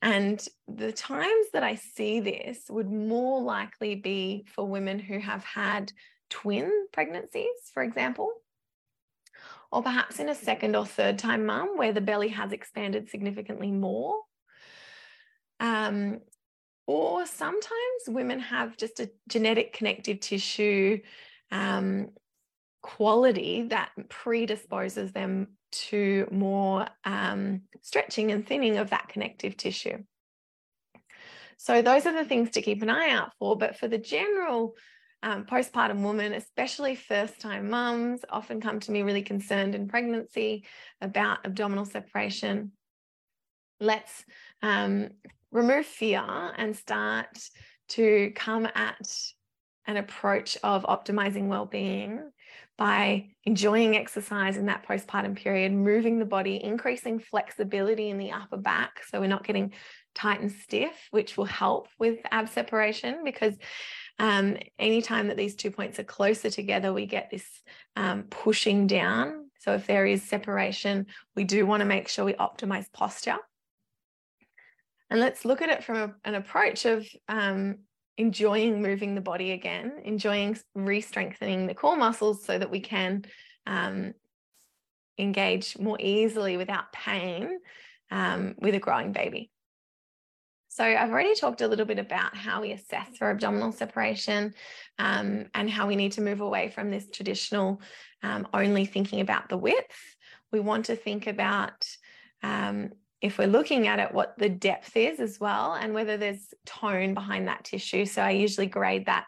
And 0.00 0.44
the 0.66 0.92
times 0.92 1.46
that 1.52 1.62
I 1.62 1.76
see 1.76 2.20
this 2.20 2.64
would 2.68 2.90
more 2.90 3.40
likely 3.40 3.94
be 3.94 4.44
for 4.52 4.66
women 4.66 4.98
who 4.98 5.18
have 5.20 5.44
had 5.44 5.92
twin 6.28 6.70
pregnancies, 6.92 7.70
for 7.72 7.82
example, 7.82 8.30
or 9.70 9.82
perhaps 9.82 10.18
in 10.18 10.28
a 10.28 10.34
second 10.34 10.74
or 10.74 10.84
third 10.84 11.18
time 11.18 11.46
mum 11.46 11.76
where 11.76 11.92
the 11.92 12.00
belly 12.00 12.28
has 12.28 12.52
expanded 12.52 13.08
significantly 13.08 13.70
more. 13.70 14.16
Um, 15.60 16.20
or 16.86 17.24
sometimes 17.24 17.72
women 18.08 18.40
have 18.40 18.76
just 18.76 18.98
a 18.98 19.10
genetic 19.28 19.72
connective 19.72 20.18
tissue 20.18 21.00
um, 21.52 22.08
quality 22.82 23.68
that 23.68 23.90
predisposes 24.08 25.12
them 25.12 25.48
to 25.70 26.28
more 26.30 26.86
um, 27.04 27.62
stretching 27.80 28.30
and 28.30 28.46
thinning 28.46 28.76
of 28.76 28.90
that 28.90 29.08
connective 29.08 29.56
tissue. 29.56 29.98
So, 31.56 31.80
those 31.80 32.06
are 32.06 32.12
the 32.12 32.24
things 32.24 32.50
to 32.50 32.62
keep 32.62 32.82
an 32.82 32.90
eye 32.90 33.10
out 33.10 33.32
for. 33.38 33.56
But 33.56 33.76
for 33.78 33.88
the 33.88 33.98
general 33.98 34.74
um, 35.22 35.44
postpartum 35.44 36.02
woman, 36.02 36.32
especially 36.32 36.96
first 36.96 37.40
time 37.40 37.70
mums, 37.70 38.24
often 38.28 38.60
come 38.60 38.80
to 38.80 38.90
me 38.90 39.02
really 39.02 39.22
concerned 39.22 39.74
in 39.74 39.86
pregnancy 39.86 40.64
about 41.00 41.46
abdominal 41.46 41.84
separation. 41.84 42.72
Let's 43.78 44.24
um, 44.60 45.10
remove 45.52 45.86
fear 45.86 46.24
and 46.56 46.76
start 46.76 47.38
to 47.90 48.32
come 48.34 48.66
at 48.74 49.16
an 49.86 49.96
approach 49.96 50.56
of 50.62 50.84
optimizing 50.84 51.46
well-being 51.46 52.30
by 52.78 53.28
enjoying 53.44 53.96
exercise 53.96 54.56
in 54.56 54.66
that 54.66 54.86
postpartum 54.86 55.36
period, 55.36 55.72
moving 55.72 56.18
the 56.18 56.24
body, 56.24 56.62
increasing 56.62 57.18
flexibility 57.18 58.08
in 58.10 58.18
the 58.18 58.32
upper 58.32 58.56
back 58.56 59.02
so 59.08 59.20
we're 59.20 59.26
not 59.26 59.44
getting 59.44 59.72
tight 60.14 60.40
and 60.40 60.50
stiff, 60.50 61.08
which 61.10 61.36
will 61.36 61.44
help 61.44 61.88
with 61.98 62.18
ab 62.30 62.48
separation 62.48 63.22
because 63.24 63.54
um, 64.18 64.56
anytime 64.78 65.28
that 65.28 65.36
these 65.36 65.56
two 65.56 65.70
points 65.70 65.98
are 65.98 66.04
closer 66.04 66.50
together, 66.50 66.92
we 66.92 67.06
get 67.06 67.30
this 67.30 67.46
um, 67.96 68.24
pushing 68.24 68.86
down. 68.86 69.50
So 69.60 69.74
if 69.74 69.86
there 69.86 70.06
is 70.06 70.22
separation, 70.22 71.06
we 71.34 71.44
do 71.44 71.66
want 71.66 71.80
to 71.80 71.86
make 71.86 72.08
sure 72.08 72.24
we 72.24 72.34
optimize 72.34 72.92
posture. 72.92 73.36
And 75.10 75.20
let's 75.20 75.44
look 75.44 75.60
at 75.60 75.70
it 75.70 75.84
from 75.84 75.96
a, 75.96 76.14
an 76.24 76.34
approach 76.34 76.84
of 76.84 77.06
um, 77.28 77.80
enjoying 78.18 78.82
moving 78.82 79.14
the 79.14 79.20
body 79.20 79.52
again, 79.52 80.00
enjoying 80.04 80.56
re-strengthening 80.74 81.66
the 81.66 81.74
core 81.74 81.96
muscles 81.96 82.44
so 82.44 82.58
that 82.58 82.70
we 82.70 82.80
can 82.80 83.24
um, 83.66 84.12
engage 85.18 85.78
more 85.78 85.96
easily 86.00 86.56
without 86.56 86.92
pain 86.92 87.58
um, 88.10 88.54
with 88.58 88.74
a 88.74 88.78
growing 88.78 89.12
baby. 89.12 89.50
So 90.68 90.84
I've 90.84 91.10
already 91.10 91.34
talked 91.34 91.60
a 91.60 91.68
little 91.68 91.84
bit 91.84 91.98
about 91.98 92.34
how 92.34 92.62
we 92.62 92.72
assess 92.72 93.18
for 93.18 93.30
abdominal 93.30 93.72
separation 93.72 94.54
um, 94.98 95.46
and 95.54 95.68
how 95.68 95.86
we 95.86 95.96
need 95.96 96.12
to 96.12 96.22
move 96.22 96.40
away 96.40 96.70
from 96.70 96.90
this 96.90 97.10
traditional 97.10 97.82
um, 98.22 98.48
only 98.54 98.86
thinking 98.86 99.20
about 99.20 99.50
the 99.50 99.58
width. 99.58 100.16
We 100.50 100.60
want 100.60 100.86
to 100.86 100.96
think 100.96 101.26
about 101.26 101.86
um, 102.42 102.92
if 103.22 103.38
we're 103.38 103.46
looking 103.46 103.86
at 103.86 104.00
it, 104.00 104.12
what 104.12 104.34
the 104.36 104.48
depth 104.48 104.96
is 104.96 105.20
as 105.20 105.38
well, 105.40 105.74
and 105.74 105.94
whether 105.94 106.16
there's 106.16 106.52
tone 106.66 107.14
behind 107.14 107.48
that 107.48 107.64
tissue. 107.64 108.04
So 108.04 108.20
I 108.20 108.30
usually 108.30 108.66
grade 108.66 109.06
that 109.06 109.26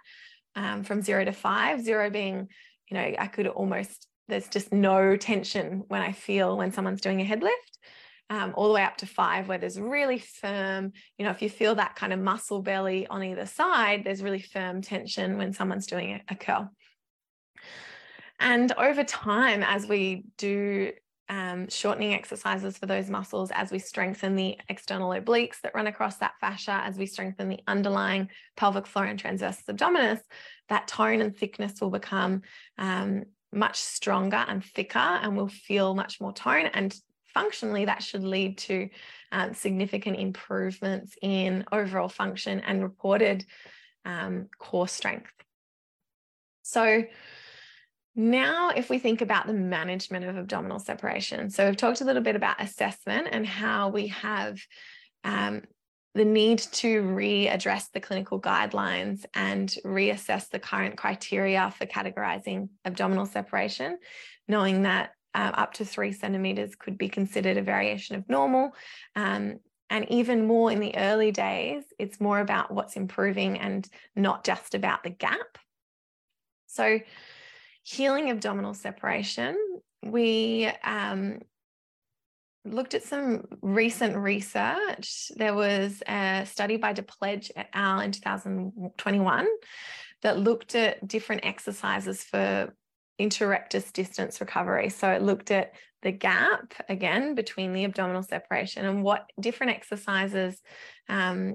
um, 0.57 0.83
from 0.83 1.01
zero 1.01 1.25
to 1.25 1.33
five, 1.33 1.81
zero 1.81 2.11
being, 2.11 2.49
you 2.91 2.97
know, 2.97 3.15
I 3.19 3.29
could 3.29 3.47
almost, 3.47 4.09
there's 4.29 4.49
just 4.49 4.73
no 4.73 5.17
tension 5.17 5.85
when 5.89 6.03
I 6.03 6.13
feel 6.13 6.57
when 6.57 6.73
someone's 6.73 7.01
doing 7.01 7.21
a 7.21 7.25
head 7.25 7.43
lift. 7.43 7.79
Um, 8.31 8.55
all 8.57 8.69
the 8.69 8.75
way 8.75 8.83
up 8.83 8.97
to 8.97 9.07
five, 9.07 9.49
where 9.49 9.59
there's 9.59 9.79
really 9.79 10.19
firm, 10.19 10.93
you 11.19 11.27
know, 11.27 11.31
if 11.31 11.43
you 11.43 11.51
feel 11.51 11.75
that 11.75 11.95
kind 11.95 12.11
of 12.11 12.19
muscle 12.19 12.63
belly 12.63 13.07
on 13.07 13.23
either 13.23 13.45
side, 13.45 14.03
there's 14.03 14.23
really 14.23 14.41
firm 14.41 14.81
tension 14.81 15.37
when 15.37 15.53
someone's 15.53 15.87
doing 15.87 16.15
a, 16.15 16.23
a 16.33 16.35
curl. 16.35 16.71
And 18.41 18.73
over 18.73 19.05
time, 19.05 19.63
as 19.63 19.87
we 19.87 20.25
do 20.39 20.93
um, 21.28 21.69
shortening 21.69 22.14
exercises 22.14 22.76
for 22.76 22.87
those 22.87 23.09
muscles 23.09 23.50
as 23.52 23.71
we 23.71 23.78
strengthen 23.78 24.37
the 24.37 24.59
external 24.69 25.11
obliques 25.11 25.61
that 25.62 25.75
run 25.75 25.87
across 25.87 26.19
that 26.19 26.35
fascia, 26.40 26.83
as 26.85 26.99
we 26.99 27.07
strengthen 27.07 27.49
the 27.49 27.61
underlying 27.66 28.28
pelvic 28.57 28.87
floor 28.87 29.07
and 29.07 29.23
transversus 29.23 29.64
abdominis, 29.69 30.21
that 30.69 30.88
tone 30.88 31.21
and 31.21 31.37
thickness 31.37 31.81
will 31.81 31.90
become 31.90 32.43
um, 32.78 33.25
much 33.52 33.78
stronger 33.81 34.45
and 34.49 34.64
thicker 34.64 34.99
and 34.99 35.37
will 35.37 35.49
feel 35.49 35.95
much 35.95 36.21
more 36.21 36.33
tone. 36.33 36.66
And 36.66 36.95
functionally, 37.33 37.87
that 37.87 38.02
should 38.02 38.25
lead 38.25 38.59
to 38.59 38.88
um, 39.33 39.54
significant 39.54 40.19
improvements 40.19 41.16
in 41.23 41.64
overall 41.73 42.09
function 42.09 42.61
and 42.61 42.83
reported 42.83 43.45
um, 44.04 44.49
core 44.59 44.88
strength. 44.88 45.33
So, 46.62 47.04
now, 48.16 48.71
if 48.71 48.90
we 48.90 48.99
think 48.99 49.23
about 49.23 49.47
the 49.47 49.52
management 49.52 50.25
of 50.25 50.37
abdominal 50.37 50.78
separation, 50.78 51.50
so 51.50 51.66
we've 51.66 51.76
talked 51.76 52.00
a 52.00 52.04
little 52.04 52.23
bit 52.23 52.37
about 52.37 52.62
assessment 52.62 53.28
and 53.33 53.47
how 53.47 53.88
we 53.88 54.09
have 54.09 54.61
um, 55.25 55.62
the 56.14 56.25
need 56.25 56.61
to 56.61 57.02
readdress 57.02 57.90
the 57.92 58.00
clinical 58.00 58.40
guidelines 58.40 59.25
and 59.35 59.68
reassess 59.85 60.49
the 60.49 60.61
current 60.61 60.97
criteria 60.97 61.73
for 61.76 61.87
categorizing 61.87 62.68
abdominal 62.85 63.26
separation, 63.26 63.99
knowing 64.47 64.83
that 64.83 65.11
uh, 65.35 65.50
up 65.54 65.73
to 65.75 65.85
three 65.85 66.12
centimeters 66.12 66.76
could 66.76 66.97
be 66.97 67.09
considered 67.09 67.56
a 67.56 67.62
variation 67.62 68.14
of 68.14 68.28
normal. 68.28 68.71
Um, 69.16 69.59
and 69.90 70.09
even 70.11 70.47
more 70.47 70.71
in 70.71 70.78
the 70.78 70.97
early 70.97 71.33
days, 71.33 71.83
it's 71.99 72.21
more 72.21 72.38
about 72.38 72.73
what's 72.73 72.94
improving 72.94 73.59
and 73.59 73.88
not 74.14 74.44
just 74.44 74.76
about 74.76 75.02
the 75.02 75.11
gap. 75.11 75.59
So, 76.66 77.00
healing 77.85 78.31
abdominal 78.31 78.75
separation, 78.75 79.57
we 80.03 80.71
um, 80.83 81.41
looked 82.64 82.95
at 82.95 83.05
some 83.05 83.45
recent 83.62 84.17
research. 84.17 85.31
There 85.37 85.55
was 85.55 86.03
a 86.09 86.45
study 86.47 86.79
by 86.79 86.95
DePledge 86.95 87.50
et 87.55 87.69
al. 87.73 88.00
in 88.00 88.11
2021 88.11 89.47
that 90.23 90.38
looked 90.38 90.75
at 90.75 91.07
different 91.07 91.45
exercises 91.45 92.25
for 92.25 92.75
interrectus 93.21 93.93
distance 93.93 94.41
recovery. 94.41 94.88
So 94.88 95.11
it 95.11 95.23
looked 95.23 95.50
at 95.50 95.75
the 96.03 96.11
gap 96.11 96.75
again 96.88 97.35
between 97.35 97.73
the 97.73 97.85
abdominal 97.85 98.23
separation 98.23 98.87
and 98.87 99.03
what 99.03 99.31
different 99.38 99.73
exercises 99.73 100.61
um, 101.09 101.55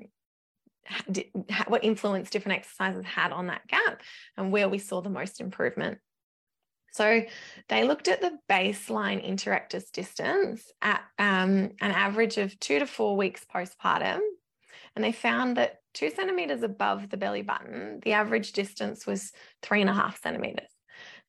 what 1.67 1.83
influence 1.83 2.29
different 2.29 2.57
exercises 2.57 3.05
had 3.05 3.31
on 3.31 3.48
that 3.48 3.67
gap 3.67 4.01
and 4.38 4.51
where 4.51 4.67
we 4.67 4.79
saw 4.79 5.01
the 5.01 5.09
most 5.09 5.39
improvement. 5.39 6.00
So 6.91 7.24
they 7.67 7.84
looked 7.84 8.08
at 8.08 8.22
the 8.22 8.38
baseline 8.50 9.27
interrectus 9.27 9.91
distance 9.91 10.72
at 10.81 11.01
um, 11.17 11.72
an 11.81 11.91
average 11.91 12.38
of 12.38 12.60
two 12.60 12.79
to 12.79 12.86
four 12.86 13.15
weeks 13.15 13.46
postpartum, 13.53 14.19
and 14.96 15.03
they 15.03 15.12
found 15.12 15.58
that 15.58 15.79
two 15.93 16.10
centimeters 16.10 16.63
above 16.63 17.10
the 17.10 17.17
belly 17.17 17.41
button, 17.41 18.00
the 18.03 18.13
average 18.13 18.53
distance 18.53 19.05
was 19.05 19.31
three 19.62 19.81
and 19.81 19.89
a 19.89 19.93
half 19.93 20.22
centimeters. 20.22 20.69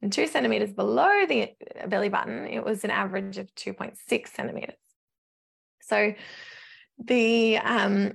And 0.02 0.12
two 0.12 0.26
centimeters 0.26 0.72
below 0.72 1.26
the 1.26 1.50
belly 1.88 2.08
button, 2.08 2.46
it 2.46 2.64
was 2.64 2.84
an 2.84 2.90
average 2.90 3.36
of 3.36 3.54
2.6 3.54 4.28
centimeters. 4.28 4.76
So 5.82 6.14
the 7.04 7.58
um, 7.58 8.12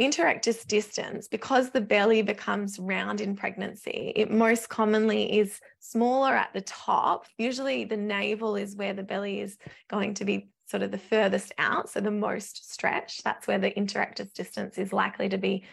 Interrectus 0.00 0.66
distance, 0.66 1.28
because 1.28 1.70
the 1.70 1.80
belly 1.80 2.22
becomes 2.22 2.78
round 2.78 3.20
in 3.20 3.36
pregnancy, 3.36 4.12
it 4.16 4.30
most 4.30 4.68
commonly 4.68 5.38
is 5.38 5.60
smaller 5.80 6.34
at 6.34 6.52
the 6.54 6.62
top. 6.62 7.26
Usually 7.36 7.84
the 7.84 7.96
navel 7.96 8.56
is 8.56 8.74
where 8.74 8.94
the 8.94 9.02
belly 9.02 9.40
is 9.40 9.58
going 9.88 10.14
to 10.14 10.24
be 10.24 10.48
sort 10.66 10.82
of 10.82 10.90
the 10.90 10.98
furthest 10.98 11.52
out, 11.58 11.90
so 11.90 12.00
the 12.00 12.10
most 12.10 12.72
stretch. 12.72 13.22
That's 13.22 13.46
where 13.46 13.58
the 13.58 13.70
interrectus 13.70 14.32
distance 14.32 14.78
is 14.78 14.92
likely 14.92 15.28
to 15.28 15.38
be 15.38 15.64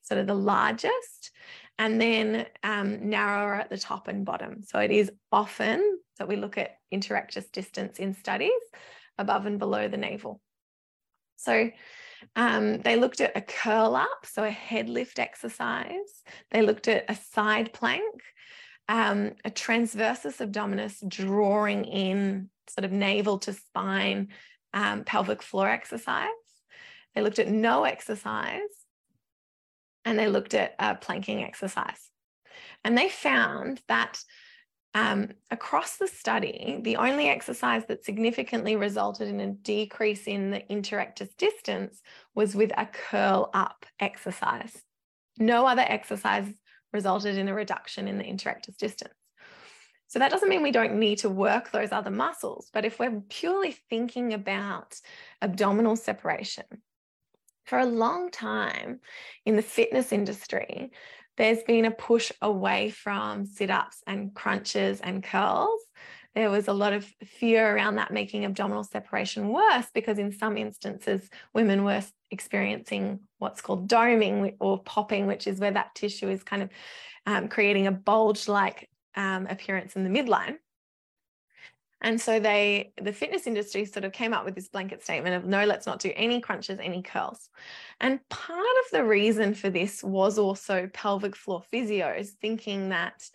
sort 0.00 0.18
of 0.18 0.26
the 0.26 0.34
largest. 0.34 1.30
And 1.78 2.00
then 2.00 2.46
um, 2.62 3.10
narrower 3.10 3.54
at 3.54 3.70
the 3.70 3.78
top 3.78 4.08
and 4.08 4.24
bottom. 4.24 4.62
So 4.62 4.78
it 4.78 4.90
is 4.90 5.12
often 5.30 6.00
that 6.18 6.26
we 6.26 6.36
look 6.36 6.58
at 6.58 6.76
interrectus 6.92 7.52
distance 7.52 7.98
in 7.98 8.14
studies 8.14 8.50
above 9.18 9.46
and 9.46 9.58
below 9.58 9.86
the 9.86 9.98
navel. 9.98 10.40
So 11.36 11.70
um, 12.36 12.80
they 12.80 12.96
looked 12.96 13.20
at 13.20 13.36
a 13.36 13.40
curl 13.40 13.94
up, 13.94 14.24
so 14.24 14.44
a 14.44 14.50
head 14.50 14.88
lift 14.88 15.18
exercise. 15.18 16.22
They 16.50 16.62
looked 16.62 16.88
at 16.88 17.04
a 17.08 17.14
side 17.14 17.72
plank, 17.72 18.22
um, 18.88 19.32
a 19.44 19.50
transversus 19.50 20.38
abdominis 20.40 21.06
drawing 21.08 21.84
in 21.84 22.50
sort 22.68 22.84
of 22.84 22.92
navel 22.92 23.38
to 23.40 23.52
spine 23.52 24.28
um, 24.74 25.04
pelvic 25.04 25.42
floor 25.42 25.68
exercise. 25.68 26.28
They 27.14 27.22
looked 27.22 27.38
at 27.38 27.48
no 27.48 27.84
exercise 27.84 28.60
and 30.04 30.18
they 30.18 30.28
looked 30.28 30.54
at 30.54 30.74
a 30.78 30.94
planking 30.94 31.42
exercise. 31.42 32.10
And 32.84 32.96
they 32.96 33.08
found 33.08 33.80
that 33.88 34.22
um, 34.94 35.28
across 35.50 35.96
the 35.96 36.08
study, 36.08 36.80
the 36.82 36.96
only 36.96 37.28
exercise 37.28 37.84
that 37.86 38.04
significantly 38.04 38.76
resulted 38.76 39.28
in 39.28 39.40
a 39.40 39.52
decrease 39.52 40.26
in 40.26 40.50
the 40.50 40.62
interrectus 40.70 41.36
distance 41.36 42.00
was 42.34 42.54
with 42.54 42.72
a 42.76 42.86
curl 42.86 43.50
up 43.52 43.84
exercise. 44.00 44.76
No 45.38 45.66
other 45.66 45.84
exercise 45.86 46.46
resulted 46.92 47.36
in 47.36 47.48
a 47.48 47.54
reduction 47.54 48.08
in 48.08 48.18
the 48.18 48.24
interrectus 48.24 48.76
distance. 48.76 49.14
So 50.06 50.18
that 50.20 50.30
doesn't 50.30 50.48
mean 50.48 50.62
we 50.62 50.72
don't 50.72 50.98
need 50.98 51.18
to 51.18 51.28
work 51.28 51.70
those 51.70 51.92
other 51.92 52.10
muscles, 52.10 52.70
but 52.72 52.86
if 52.86 52.98
we're 52.98 53.20
purely 53.28 53.72
thinking 53.90 54.32
about 54.32 54.94
abdominal 55.42 55.96
separation, 55.96 56.64
for 57.68 57.78
a 57.78 57.86
long 57.86 58.30
time 58.30 59.00
in 59.44 59.54
the 59.54 59.62
fitness 59.62 60.10
industry, 60.10 60.90
there's 61.38 61.62
been 61.62 61.86
a 61.86 61.90
push 61.90 62.30
away 62.42 62.90
from 62.90 63.46
sit 63.46 63.70
ups 63.70 64.02
and 64.06 64.34
crunches 64.34 65.00
and 65.00 65.22
curls. 65.22 65.80
There 66.34 66.50
was 66.50 66.68
a 66.68 66.72
lot 66.72 66.92
of 66.92 67.04
fear 67.24 67.74
around 67.74 67.96
that 67.96 68.12
making 68.12 68.44
abdominal 68.44 68.84
separation 68.84 69.48
worse 69.48 69.86
because, 69.94 70.18
in 70.18 70.32
some 70.32 70.58
instances, 70.58 71.28
women 71.54 71.84
were 71.84 72.02
experiencing 72.30 73.20
what's 73.38 73.60
called 73.60 73.88
doming 73.88 74.56
or 74.60 74.82
popping, 74.82 75.26
which 75.26 75.46
is 75.46 75.58
where 75.58 75.70
that 75.70 75.94
tissue 75.94 76.28
is 76.28 76.42
kind 76.42 76.62
of 76.62 76.70
um, 77.24 77.48
creating 77.48 77.86
a 77.86 77.92
bulge 77.92 78.46
like 78.48 78.88
um, 79.16 79.46
appearance 79.46 79.96
in 79.96 80.04
the 80.04 80.10
midline. 80.10 80.56
And 82.00 82.20
so 82.20 82.38
they, 82.38 82.92
the 83.02 83.12
fitness 83.12 83.46
industry 83.46 83.84
sort 83.84 84.04
of 84.04 84.12
came 84.12 84.32
up 84.32 84.44
with 84.44 84.54
this 84.54 84.68
blanket 84.68 85.02
statement 85.02 85.34
of 85.34 85.44
no, 85.44 85.64
let's 85.64 85.86
not 85.86 85.98
do 85.98 86.12
any 86.14 86.40
crunches, 86.40 86.78
any 86.80 87.02
curls. 87.02 87.50
And 88.00 88.20
part 88.28 88.60
of 88.60 88.90
the 88.92 89.04
reason 89.04 89.54
for 89.54 89.68
this 89.68 90.04
was 90.04 90.38
also 90.38 90.88
pelvic 90.92 91.34
floor 91.34 91.62
physios 91.72 92.28
thinking 92.40 92.90
that 92.90 93.28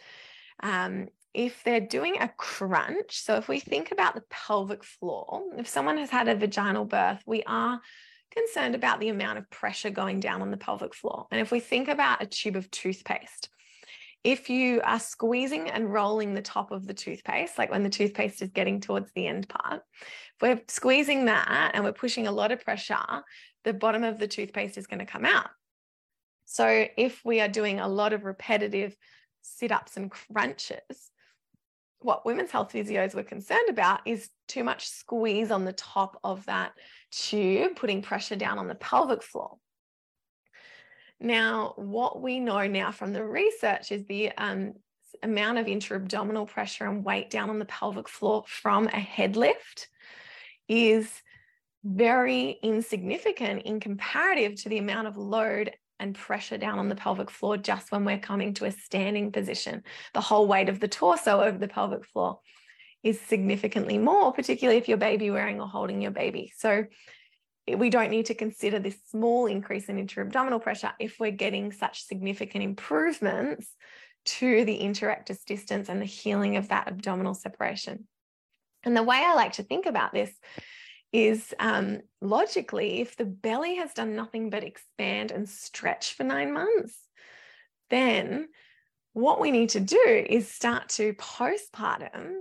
um, 0.62 1.10
if 1.34 1.63
they're 1.63 1.82
doing 1.82 2.17
a 2.20 2.29
crunch, 2.38 3.20
so 3.20 3.36
if 3.36 3.48
we 3.48 3.60
think 3.60 3.91
about 3.91 4.15
the 4.15 4.24
pelvic 4.29 4.84
floor, 4.84 5.41
if 5.58 5.67
someone 5.67 5.98
has 5.98 6.10
had 6.10 6.27
a 6.27 6.36
vaginal 6.36 6.86
birth, 6.86 7.22
we 7.25 7.43
are 7.43 7.82
concerned 8.32 8.75
about 8.75 9.00
the 9.00 9.10
amount 9.10 9.38
of 9.38 9.50
pressure 9.50 9.89
going 9.89 10.20
down 10.20 10.41
on 10.41 10.52
the 10.52 10.58
pelvic 10.58 10.93
floor. 10.93 11.28
And 11.32 11.41
if 11.41 11.52
we 11.52 11.60
think 11.60 11.88
about 11.88 12.21
a 12.21 12.28
tube 12.28 12.56
of 12.56 12.69
toothpaste, 12.71 13.49
if 14.23 14.49
you 14.49 14.81
are 14.83 14.99
squeezing 14.99 15.69
and 15.69 15.91
rolling 15.91 16.33
the 16.33 16.41
top 16.41 16.71
of 16.71 16.88
the 16.88 16.93
toothpaste, 16.93 17.57
like 17.57 17.71
when 17.71 17.83
the 17.83 17.89
toothpaste 17.89 18.41
is 18.41 18.49
getting 18.49 18.79
towards 18.79 19.12
the 19.12 19.27
end 19.27 19.49
part, 19.49 19.81
if 20.36 20.41
we're 20.41 20.62
squeezing 20.67 21.25
that 21.25 21.71
and 21.73 21.83
we're 21.83 21.91
pushing 21.91 22.27
a 22.27 22.31
lot 22.31 22.51
of 22.51 22.63
pressure, 22.63 22.95
the 23.63 23.73
bottom 23.73 24.03
of 24.03 24.19
the 24.19 24.27
toothpaste 24.27 24.77
is 24.77 24.88
going 24.88 24.99
to 24.99 25.05
come 25.05 25.25
out. 25.25 25.49
So 26.45 26.86
if 26.97 27.21
we 27.25 27.41
are 27.41 27.47
doing 27.47 27.79
a 27.79 27.88
lot 27.88 28.13
of 28.13 28.23
repetitive 28.23 28.95
sit 29.41 29.71
ups 29.71 29.97
and 29.97 30.09
crunches, 30.09 31.12
what 31.99 32.25
women's 32.25 32.51
health 32.51 32.71
physios 32.73 33.15
were 33.15 33.23
concerned 33.23 33.69
about 33.69 34.01
is 34.05 34.29
too 34.47 34.63
much 34.63 34.88
squeeze 34.88 35.51
on 35.51 35.65
the 35.65 35.73
top 35.73 36.19
of 36.23 36.45
that 36.45 36.73
tube, 37.12 37.75
putting 37.75 38.01
pressure 38.01 38.36
down 38.36 38.59
on 38.59 38.67
the 38.67 38.75
pelvic 38.75 39.23
floor. 39.23 39.57
Now, 41.23 41.73
what 41.77 42.21
we 42.21 42.41
know 42.41 42.67
now 42.67 42.91
from 42.91 43.13
the 43.13 43.23
research 43.23 43.93
is 43.93 44.05
the 44.05 44.33
um, 44.33 44.73
amount 45.23 45.57
of 45.57 45.69
intra-abdominal 45.69 46.45
pressure 46.45 46.86
and 46.86 47.03
weight 47.03 47.29
down 47.29 47.49
on 47.49 47.59
the 47.59 47.65
pelvic 47.65 48.09
floor 48.09 48.43
from 48.45 48.88
a 48.88 48.99
head 48.99 49.38
lift 49.38 49.88
is 50.67 51.09
very 51.86 52.59
insignificant 52.62 53.63
in 53.63 53.79
comparative 53.79 54.62
to 54.63 54.69
the 54.69 54.79
amount 54.79 55.07
of 55.07 55.15
load 55.15 55.71
and 55.97 56.13
pressure 56.13 56.57
down 56.57 56.77
on 56.77 56.89
the 56.89 56.95
pelvic 56.95 57.29
floor 57.29 57.55
just 57.55 57.89
when 57.93 58.03
we're 58.03 58.19
coming 58.19 58.53
to 58.55 58.65
a 58.65 58.71
standing 58.71 59.31
position. 59.31 59.81
The 60.13 60.19
whole 60.19 60.45
weight 60.45 60.67
of 60.67 60.81
the 60.81 60.89
torso 60.89 61.39
over 61.39 61.57
the 61.57 61.69
pelvic 61.69 62.05
floor 62.05 62.39
is 63.01 63.19
significantly 63.21 63.97
more, 63.97 64.33
particularly 64.33 64.77
if 64.77 64.89
you're 64.89 64.97
baby 64.97 65.31
wearing 65.31 65.62
or 65.62 65.67
holding 65.69 66.01
your 66.01 66.12
baby. 66.12 66.51
So 66.57 66.86
we 67.67 67.89
don't 67.89 68.12
need 68.12 68.26
to 68.28 68.34
consider 68.34 68.80
this 68.80 68.97
small 69.10 69.45
increase 69.45 69.86
in 69.86 69.97
intra-abdominal 69.97 70.60
pressure 70.60 70.91
if 70.99 71.19
we're 71.19 71.32
getting 71.32 71.71
such 71.71 72.04
significant 72.04 72.63
improvements 72.63 73.67
to 74.26 74.65
the 74.65 74.80
interrectus 74.80 75.43
distance 75.45 75.89
and 75.89 76.02
the 76.02 76.06
healing 76.06 76.58
of 76.58 76.69
that 76.69 76.88
abdominal 76.88 77.34
separation. 77.34 78.08
And 78.84 78.95
the 78.95 79.04
way 79.04 79.23
I 79.26 79.34
like 79.34 79.54
to 79.54 79.63
think 79.63 79.86
about 79.86 80.13
this 80.13 80.32
is 81.13 81.54
um, 81.60 82.02
logically, 82.21 82.99
if 82.99 83.15
the 83.15 83.26
belly 83.26 83.76
has 83.76 83.93
done 83.93 84.15
nothing 84.15 84.49
but 84.49 84.63
expand 84.63 85.32
and 85.32 85.47
stretch 85.47 86.15
for 86.15 86.23
nine 86.23 86.54
months, 86.54 86.97
then 87.89 88.47
what 89.13 89.39
we 89.39 89.52
need 89.52 89.69
to 89.69 89.80
do 89.80 90.26
is 90.28 90.52
start 90.52 90.89
to 90.89 91.13
postpartum 91.13 92.34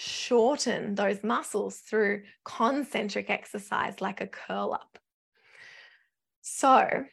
shorten 0.00 0.94
those 0.94 1.22
muscles 1.22 1.76
through 1.76 2.22
concentric 2.42 3.28
exercise 3.28 4.00
like 4.00 4.22
a 4.22 4.26
curl 4.26 4.72
up. 4.72 4.98
So, 6.40 7.04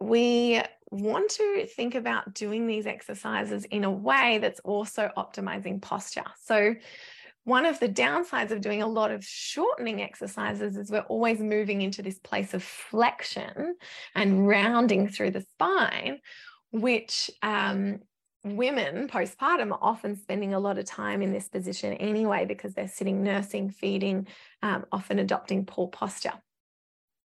we 0.00 0.60
want 0.90 1.30
to 1.30 1.66
think 1.66 1.94
about 1.94 2.34
doing 2.34 2.66
these 2.66 2.86
exercises 2.86 3.64
in 3.64 3.84
a 3.84 3.90
way 3.90 4.38
that's 4.38 4.60
also 4.60 5.10
optimizing 5.16 5.80
posture. 5.80 6.24
So, 6.42 6.74
one 7.44 7.64
of 7.64 7.80
the 7.80 7.88
downsides 7.88 8.50
of 8.50 8.60
doing 8.60 8.82
a 8.82 8.86
lot 8.86 9.10
of 9.10 9.24
shortening 9.24 10.02
exercises 10.02 10.76
is 10.76 10.90
we're 10.90 11.00
always 11.00 11.40
moving 11.40 11.80
into 11.80 12.02
this 12.02 12.18
place 12.18 12.52
of 12.52 12.62
flexion 12.62 13.76
and 14.14 14.46
rounding 14.46 15.08
through 15.08 15.30
the 15.30 15.40
spine, 15.40 16.18
which 16.70 17.30
um, 17.42 18.00
women 18.44 19.08
postpartum 19.08 19.72
are 19.72 19.78
often 19.82 20.16
spending 20.16 20.54
a 20.54 20.60
lot 20.60 20.78
of 20.78 20.84
time 20.84 21.22
in 21.22 21.32
this 21.32 21.48
position 21.48 21.92
anyway 21.94 22.44
because 22.46 22.74
they're 22.74 22.88
sitting 22.88 23.22
nursing, 23.22 23.70
feeding, 23.70 24.26
um, 24.62 24.86
often 24.92 25.18
adopting 25.18 25.66
poor 25.66 25.88
posture. 25.88 26.32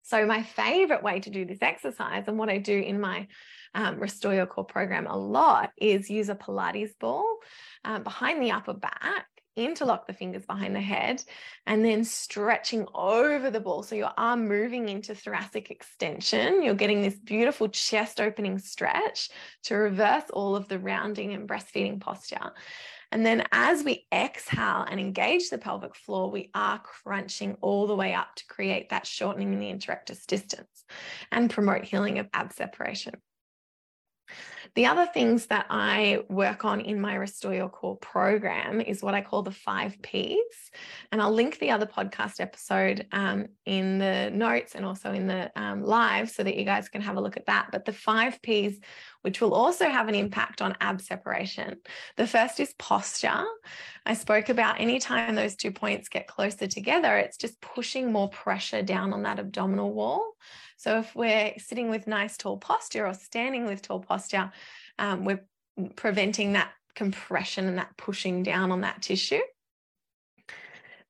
So, 0.04 0.26
my 0.26 0.42
favorite 0.42 1.04
way 1.04 1.20
to 1.20 1.30
do 1.30 1.46
this 1.46 1.62
exercise, 1.62 2.24
and 2.28 2.38
what 2.38 2.50
I 2.50 2.58
do 2.58 2.80
in 2.80 3.00
my 3.00 3.28
um, 3.76 4.00
Restore 4.00 4.34
Your 4.34 4.48
Core 4.48 4.66
program 4.66 5.06
a 5.06 5.16
lot, 5.16 5.72
is 5.78 6.10
use 6.10 6.30
a 6.30 6.36
Pilates 6.36 6.98
ball 7.00 7.38
um, 7.86 8.04
behind 8.04 8.42
the 8.42 8.52
upper 8.52 8.74
back 8.74 9.28
interlock 9.66 10.08
the 10.08 10.14
fingers 10.14 10.46
behind 10.46 10.76
the 10.76 10.82
head 10.82 11.24
and 11.66 11.84
then 11.84 12.04
stretching 12.04 12.88
over 12.94 13.50
the 13.50 13.60
ball. 13.60 13.84
So 13.84 13.96
your 13.96 14.12
arm 14.18 14.48
moving 14.48 14.90
into 14.90 15.16
thoracic 15.16 15.72
extension. 15.72 16.64
You're 16.64 16.74
getting 16.74 17.02
this 17.02 17.18
beautiful 17.18 17.70
chest 17.70 18.20
opening 18.20 18.60
stretch 18.60 19.30
to 19.64 19.76
reverse 19.76 20.30
all 20.32 20.56
of 20.56 20.68
the 20.68 20.80
rounding 20.80 21.34
and 21.34 21.48
breastfeeding 21.48 22.00
posture. 22.00 22.52
And 23.12 23.26
then 23.26 23.44
as 23.52 23.84
we 23.84 24.06
exhale 24.14 24.86
and 24.90 25.00
engage 25.00 25.50
the 25.50 25.58
pelvic 25.58 25.96
floor, 25.96 26.30
we 26.30 26.52
are 26.54 26.80
crunching 26.80 27.58
all 27.62 27.88
the 27.88 27.96
way 27.96 28.14
up 28.14 28.36
to 28.36 28.46
create 28.48 28.90
that 28.90 29.08
shortening 29.08 29.54
in 29.54 29.60
the 29.60 29.72
interrectus 29.72 30.26
distance 30.28 30.86
and 31.32 31.50
promote 31.50 31.86
healing 31.86 32.20
of 32.20 32.28
ab 32.34 32.54
separation. 32.54 33.16
The 34.76 34.86
other 34.86 35.08
things 35.08 35.48
that 35.48 35.66
I 35.70 36.24
work 36.30 36.66
on 36.66 36.82
in 36.82 37.02
my 37.02 37.16
Restore 37.16 37.54
Your 37.54 37.70
Core 37.70 37.98
program 37.98 38.82
is 38.82 39.02
what 39.02 39.14
I 39.14 39.22
call 39.22 39.42
the 39.42 39.52
five 39.52 40.02
Ps. 40.02 40.72
And 41.12 41.22
I'll 41.22 41.34
link 41.34 41.60
the 41.60 41.72
other 41.72 41.86
podcast 41.86 42.40
episode 42.40 43.06
um, 43.12 43.48
in 43.66 43.98
the 43.98 44.30
notes 44.32 44.76
and 44.76 44.86
also 44.86 45.12
in 45.12 45.28
the 45.28 45.52
um, 45.56 45.84
live 45.84 46.30
so 46.30 46.44
that 46.44 46.56
you 46.56 46.66
guys 46.66 46.90
can 46.90 47.02
have 47.02 47.18
a 47.18 47.22
look 47.22 47.38
at 47.38 47.48
that. 47.48 47.68
But 47.72 47.86
the 47.86 47.94
five 47.94 48.42
Ps, 48.42 48.78
which 49.22 49.42
will 49.42 49.54
also 49.54 49.90
have 49.90 50.08
an 50.08 50.16
impact 50.16 50.62
on 50.62 50.76
ab 50.80 51.02
separation. 51.02 51.80
The 52.18 52.28
first 52.28 52.60
is 52.60 52.74
posture. 52.78 53.44
I 54.06 54.14
spoke 54.14 54.50
about 54.50 54.80
anytime 54.80 55.36
those 55.36 55.56
two 55.56 55.72
points 55.72 56.10
get 56.10 56.28
closer 56.28 56.68
together, 56.68 57.18
it's 57.18 57.38
just 57.38 57.60
pushing 57.62 58.12
more 58.12 58.30
pressure 58.30 58.82
down 58.82 59.14
on 59.14 59.24
that 59.24 59.40
abdominal 59.40 59.94
wall. 59.94 60.36
So 60.80 61.00
if 61.00 61.14
we're 61.14 61.56
sitting 61.58 61.90
with 61.90 62.08
nice 62.08 62.38
tall 62.38 62.58
posture 62.58 63.06
or 63.06 63.14
standing 63.14 63.66
with 63.66 63.82
tall 63.82 64.00
posture, 64.00 64.50
um, 64.98 65.26
we're 65.26 65.44
preventing 65.98 66.54
that 66.54 66.72
compression 66.96 67.68
and 67.68 67.78
that 67.78 67.98
pushing 67.98 68.44
down 68.44 68.72
on 68.72 68.80
that 68.82 69.02
tissue. 69.02 69.42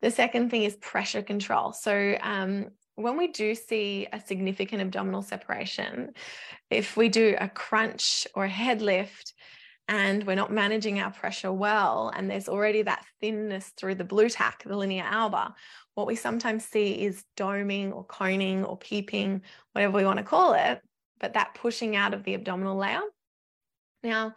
The 0.02 0.10
second 0.10 0.50
thing 0.50 0.64
is 0.64 0.76
pressure 0.78 1.22
control. 1.22 1.72
So 1.74 2.18
um, 2.20 2.70
when 2.96 3.16
we 3.16 3.28
do 3.28 3.54
see 3.54 4.08
a 4.12 4.20
significant 4.20 4.82
abdominal 4.82 5.22
separation, 5.22 6.14
if 6.72 6.98
we 6.98 7.08
do 7.08 7.36
a 7.40 7.48
crunch 7.48 8.26
or 8.34 8.46
a 8.46 8.50
head 8.50 8.82
lift, 8.82 9.36
and 9.90 10.24
we're 10.28 10.36
not 10.36 10.54
managing 10.54 11.00
our 11.00 11.10
pressure 11.10 11.52
well, 11.52 12.14
and 12.16 12.30
there's 12.30 12.48
already 12.48 12.84
that 12.84 13.04
thinness 13.20 13.74
through 13.76 13.96
the 13.96 14.04
blu 14.04 14.30
tack, 14.30 14.64
the 14.64 14.78
linea 14.78 15.04
alba, 15.04 15.56
what 15.96 16.06
we 16.06 16.16
sometimes 16.16 16.64
see 16.64 16.92
is 16.92 17.26
doming 17.36 17.92
or 17.92 18.06
coning 18.06 18.64
or 18.64 18.78
peeping, 18.78 19.42
whatever 19.74 19.98
we 19.98 20.06
want 20.06 20.18
to 20.18 20.24
call 20.24 20.54
it, 20.54 20.80
but 21.20 21.34
that 21.34 21.56
pushing 21.56 21.96
out 21.96 22.14
of 22.14 22.24
the 22.24 22.36
abdominal 22.36 22.78
layer. 22.78 23.02
Now, 24.04 24.36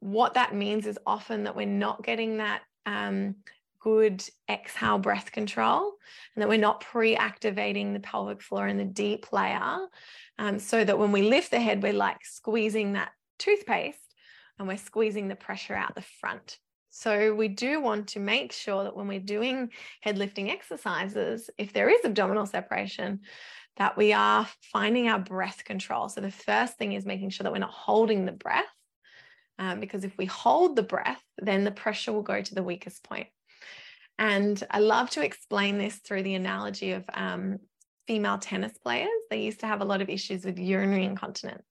what 0.00 0.34
that 0.34 0.52
means 0.52 0.84
is 0.84 0.98
often 1.06 1.44
that 1.44 1.54
we're 1.54 1.64
not 1.64 2.02
getting 2.02 2.38
that 2.38 2.62
um, 2.84 3.36
good 3.80 4.24
exhale 4.50 4.98
breath 4.98 5.30
control 5.30 5.92
and 6.34 6.42
that 6.42 6.48
we're 6.48 6.58
not 6.58 6.80
pre-activating 6.80 7.92
the 7.92 8.00
pelvic 8.00 8.42
floor 8.42 8.66
in 8.66 8.78
the 8.78 8.84
deep 8.84 9.32
layer 9.32 9.78
um, 10.38 10.58
so 10.58 10.84
that 10.84 10.98
when 10.98 11.12
we 11.12 11.22
lift 11.22 11.52
the 11.52 11.60
head 11.60 11.82
we're 11.82 11.92
like 11.92 12.24
squeezing 12.24 12.94
that 12.94 13.10
toothpaste 13.38 14.07
and 14.58 14.68
we're 14.68 14.76
squeezing 14.76 15.28
the 15.28 15.36
pressure 15.36 15.74
out 15.74 15.94
the 15.94 16.04
front 16.20 16.58
so 16.90 17.34
we 17.34 17.48
do 17.48 17.80
want 17.80 18.08
to 18.08 18.20
make 18.20 18.52
sure 18.52 18.84
that 18.84 18.96
when 18.96 19.08
we're 19.08 19.20
doing 19.20 19.70
head 20.00 20.18
lifting 20.18 20.50
exercises, 20.50 21.50
if 21.58 21.72
there 21.72 21.88
is 21.88 22.04
abdominal 22.04 22.46
separation, 22.46 23.20
that 23.76 23.96
we 23.96 24.12
are 24.12 24.48
finding 24.72 25.08
our 25.08 25.20
breath 25.20 25.64
control. 25.64 26.08
So 26.08 26.20
the 26.20 26.30
first 26.30 26.76
thing 26.76 26.92
is 26.92 27.06
making 27.06 27.30
sure 27.30 27.44
that 27.44 27.52
we're 27.52 27.58
not 27.58 27.70
holding 27.70 28.24
the 28.24 28.32
breath, 28.32 28.64
um, 29.58 29.80
because 29.80 30.02
if 30.02 30.16
we 30.18 30.26
hold 30.26 30.74
the 30.74 30.82
breath, 30.82 31.22
then 31.36 31.64
the 31.64 31.70
pressure 31.70 32.12
will 32.12 32.22
go 32.22 32.42
to 32.42 32.54
the 32.54 32.62
weakest 32.62 33.04
point. 33.04 33.28
And 34.18 34.60
I 34.68 34.80
love 34.80 35.10
to 35.10 35.24
explain 35.24 35.78
this 35.78 35.96
through 35.96 36.24
the 36.24 36.34
analogy 36.34 36.92
of 36.92 37.04
um, 37.14 37.58
female 38.08 38.38
tennis 38.38 38.76
players. 38.76 39.08
They 39.30 39.42
used 39.42 39.60
to 39.60 39.68
have 39.68 39.80
a 39.80 39.84
lot 39.84 40.02
of 40.02 40.08
issues 40.08 40.44
with 40.44 40.58
urinary 40.58 41.04
incontinence. 41.04 41.62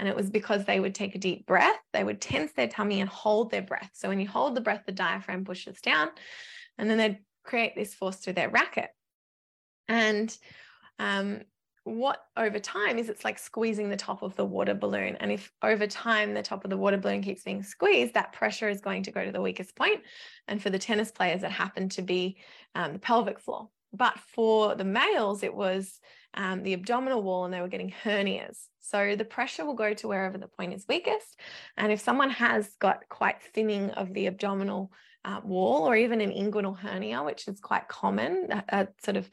And 0.00 0.08
it 0.08 0.16
was 0.16 0.30
because 0.30 0.64
they 0.64 0.80
would 0.80 0.94
take 0.94 1.14
a 1.14 1.18
deep 1.18 1.46
breath, 1.46 1.78
they 1.92 2.02
would 2.02 2.22
tense 2.22 2.52
their 2.52 2.68
tummy 2.68 3.02
and 3.02 3.08
hold 3.08 3.50
their 3.50 3.60
breath. 3.60 3.90
So 3.92 4.08
when 4.08 4.18
you 4.18 4.26
hold 4.26 4.54
the 4.54 4.62
breath, 4.62 4.84
the 4.86 4.92
diaphragm 4.92 5.44
pushes 5.44 5.78
down, 5.82 6.08
and 6.78 6.88
then 6.88 6.96
they'd 6.96 7.18
create 7.44 7.76
this 7.76 7.92
force 7.92 8.16
through 8.16 8.32
their 8.32 8.48
racket. 8.48 8.88
And 9.88 10.34
um, 10.98 11.42
what 11.84 12.22
over 12.34 12.58
time 12.58 12.98
is 12.98 13.10
it's 13.10 13.24
like 13.24 13.38
squeezing 13.38 13.90
the 13.90 13.96
top 13.96 14.22
of 14.22 14.34
the 14.36 14.44
water 14.44 14.72
balloon. 14.72 15.16
And 15.16 15.30
if 15.30 15.52
over 15.62 15.86
time 15.86 16.32
the 16.32 16.42
top 16.42 16.64
of 16.64 16.70
the 16.70 16.78
water 16.78 16.96
balloon 16.96 17.22
keeps 17.22 17.42
being 17.42 17.62
squeezed, 17.62 18.14
that 18.14 18.32
pressure 18.32 18.70
is 18.70 18.80
going 18.80 19.02
to 19.02 19.12
go 19.12 19.22
to 19.22 19.32
the 19.32 19.42
weakest 19.42 19.76
point. 19.76 20.00
And 20.48 20.62
for 20.62 20.70
the 20.70 20.78
tennis 20.78 21.10
players, 21.10 21.42
it 21.42 21.50
happened 21.50 21.92
to 21.92 22.02
be 22.02 22.38
um, 22.74 22.94
the 22.94 22.98
pelvic 22.98 23.38
floor. 23.38 23.68
But 23.92 24.18
for 24.18 24.74
the 24.74 24.84
males, 24.84 25.42
it 25.42 25.54
was 25.54 25.98
um, 26.34 26.62
the 26.62 26.74
abdominal 26.74 27.22
wall 27.22 27.44
and 27.44 27.52
they 27.52 27.60
were 27.60 27.68
getting 27.68 27.92
hernias. 28.04 28.58
So 28.80 29.16
the 29.16 29.24
pressure 29.24 29.64
will 29.64 29.74
go 29.74 29.94
to 29.94 30.08
wherever 30.08 30.38
the 30.38 30.48
point 30.48 30.74
is 30.74 30.86
weakest. 30.88 31.38
And 31.76 31.92
if 31.92 32.00
someone 32.00 32.30
has 32.30 32.68
got 32.78 33.08
quite 33.08 33.42
thinning 33.42 33.90
of 33.90 34.12
the 34.14 34.26
abdominal 34.26 34.92
uh, 35.24 35.40
wall 35.44 35.88
or 35.88 35.96
even 35.96 36.20
an 36.20 36.30
inguinal 36.30 36.78
hernia, 36.78 37.22
which 37.22 37.46
is 37.46 37.60
quite 37.60 37.88
common, 37.88 38.48
a, 38.50 38.64
a, 38.68 38.88
sort 39.04 39.16
of 39.16 39.28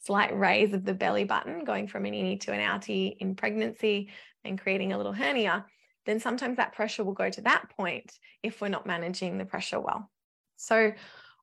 slight 0.00 0.36
raise 0.36 0.72
of 0.72 0.84
the 0.84 0.94
belly 0.94 1.24
button 1.24 1.64
going 1.64 1.88
from 1.88 2.04
an 2.04 2.14
innie 2.14 2.40
to 2.40 2.52
an 2.52 2.60
outie 2.60 3.16
in 3.18 3.34
pregnancy 3.34 4.10
and 4.44 4.60
creating 4.60 4.92
a 4.92 4.96
little 4.96 5.12
hernia, 5.12 5.66
then 6.06 6.20
sometimes 6.20 6.56
that 6.56 6.72
pressure 6.72 7.04
will 7.04 7.12
go 7.12 7.28
to 7.28 7.40
that 7.42 7.68
point 7.76 8.12
if 8.42 8.60
we're 8.60 8.68
not 8.68 8.86
managing 8.86 9.36
the 9.36 9.44
pressure 9.44 9.80
well. 9.80 10.08
So 10.56 10.92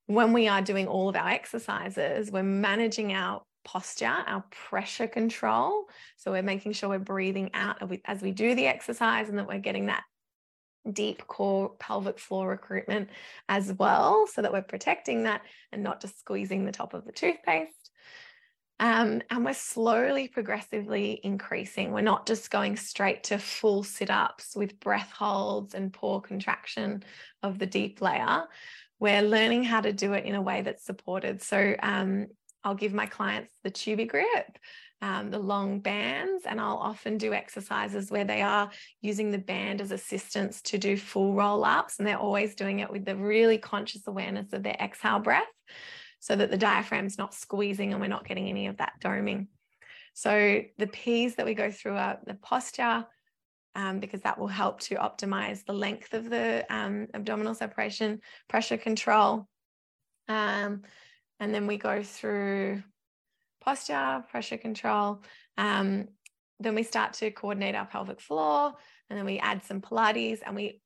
when 0.08 0.34
we 0.34 0.48
are 0.48 0.62
doing 0.62 0.88
all 0.88 1.10
of 1.10 1.16
our 1.16 1.30
exercises, 1.30 2.32
we're 2.32 2.44
managing 2.44 3.13
our 3.13 3.44
posture, 3.63 4.06
our 4.06 4.44
pressure 4.52 5.08
control. 5.08 5.86
So 6.18 6.32
we're 6.32 6.44
making 6.44 6.74
sure 6.74 6.89
we're 6.89 7.00
breathing 7.00 7.52
out 7.54 7.78
as 8.06 8.22
we 8.22 8.32
do 8.32 8.56
the 8.56 8.68
exercise 8.68 9.30
and 9.30 9.38
that 9.38 9.48
we're 9.48 9.60
getting 9.60 9.86
that 9.86 10.04
deep 10.92 11.26
core 11.28 11.72
pelvic 11.80 12.20
floor 12.20 12.50
recruitment 12.50 13.10
as 13.48 13.72
well, 13.72 14.28
so 14.28 14.42
that 14.42 14.52
we're 14.52 14.62
protecting 14.62 15.24
that 15.24 15.42
and 15.72 15.82
not 15.82 16.02
just 16.02 16.20
squeezing 16.20 16.66
the 16.66 16.74
top 16.74 16.94
of 16.94 17.06
the 17.06 17.13
toothpaste. 17.13 17.92
Um, 18.82 19.22
and 19.30 19.46
we're 19.46 19.54
slowly, 19.54 20.28
progressively 20.28 21.22
increasing. 21.24 21.94
We're 21.94 22.02
not 22.02 22.28
just 22.28 22.52
going 22.52 22.76
straight 22.76 23.24
to 23.26 23.38
full 23.38 23.84
sit 23.84 24.10
ups 24.10 24.58
with 24.58 24.80
breath 24.82 25.12
holds 25.12 25.74
and 25.74 25.94
poor 25.94 26.20
contraction 26.20 27.06
of 27.44 27.60
the 27.60 27.66
deep 27.66 28.02
layer. 28.02 28.44
We're 29.04 29.22
learning 29.22 29.66
how 29.66 29.82
to 29.82 29.92
do 29.92 30.13
it 30.13 30.24
in 30.24 30.34
a 30.34 30.42
way 30.42 30.62
that's 30.62 30.86
supported. 30.86 31.42
So, 31.42 31.76
um, 31.84 32.28
I'll 32.63 32.74
give 32.74 32.94
my 32.94 33.06
clients 33.06 33.52
the 33.62 33.70
Tubigrip, 33.70 34.56
um, 35.02 35.30
the 35.30 35.39
long 35.39 35.82
bands, 35.82 36.46
and 36.46 36.58
I'll 36.62 36.78
often 36.78 37.18
do 37.18 37.34
exercises 37.34 38.10
where 38.10 38.24
they 38.24 38.42
are 38.42 38.72
using 39.02 39.30
the 39.30 39.38
band 39.38 39.82
as 39.82 39.92
assistance 39.92 40.62
to 40.62 40.78
do 40.78 40.96
full 40.96 41.34
roll 41.34 41.66
ups. 41.66 42.00
And 42.00 42.08
they're 42.08 42.16
always 42.18 42.56
doing 42.56 42.80
it 42.80 42.89
with 42.89 43.04
the 43.04 43.18
really 43.18 43.58
conscious 43.58 44.08
awareness 44.08 44.54
of 44.54 44.63
their 44.63 44.78
exhale 44.80 45.20
breath 45.20 45.52
so 46.22 46.38
that 46.38 46.50
the 46.50 46.58
diaphragm's 46.58 47.18
not 47.18 47.34
squeezing 47.34 47.92
and 47.92 48.00
we're 48.00 48.08
not 48.08 48.26
getting 48.26 48.48
any 48.48 48.68
of 48.68 48.78
that 48.78 48.94
doming. 49.02 49.48
So 50.13 50.62
the 50.78 50.88
P's 50.88 51.36
that 51.36 51.46
we 51.46 51.56
go 51.56 51.72
through 51.72 51.98
are 51.98 52.20
the 52.26 52.36
posture, 52.36 53.06
um, 53.76 54.00
because 54.00 54.22
that 54.22 54.38
will 54.38 54.48
help 54.48 54.80
to 54.82 54.96
optimize 54.96 55.66
the 55.66 55.74
length 55.74 56.14
of 56.14 56.30
the 56.30 56.66
um, 56.70 57.08
abdominal 57.14 57.56
separation, 57.56 58.22
pressure 58.48 58.78
control, 58.78 59.48
um, 60.28 60.84
and 61.40 61.54
then 61.54 61.68
we 61.68 61.78
go 61.78 62.04
through 62.04 62.84
posture, 63.62 64.24
pressure 64.30 64.58
control. 64.58 65.22
Um, 65.58 66.08
then 66.60 66.76
we 66.76 66.84
start 66.84 67.14
to 67.14 67.32
coordinate 67.32 67.76
our 67.76 67.86
pelvic 67.86 68.22
floor, 68.22 68.74
and 69.10 69.18
then 69.18 69.26
we 69.26 69.40
add 69.40 69.64
some 69.64 69.82
Pilates, 69.82 70.40
and 70.46 70.56
we 70.56 70.82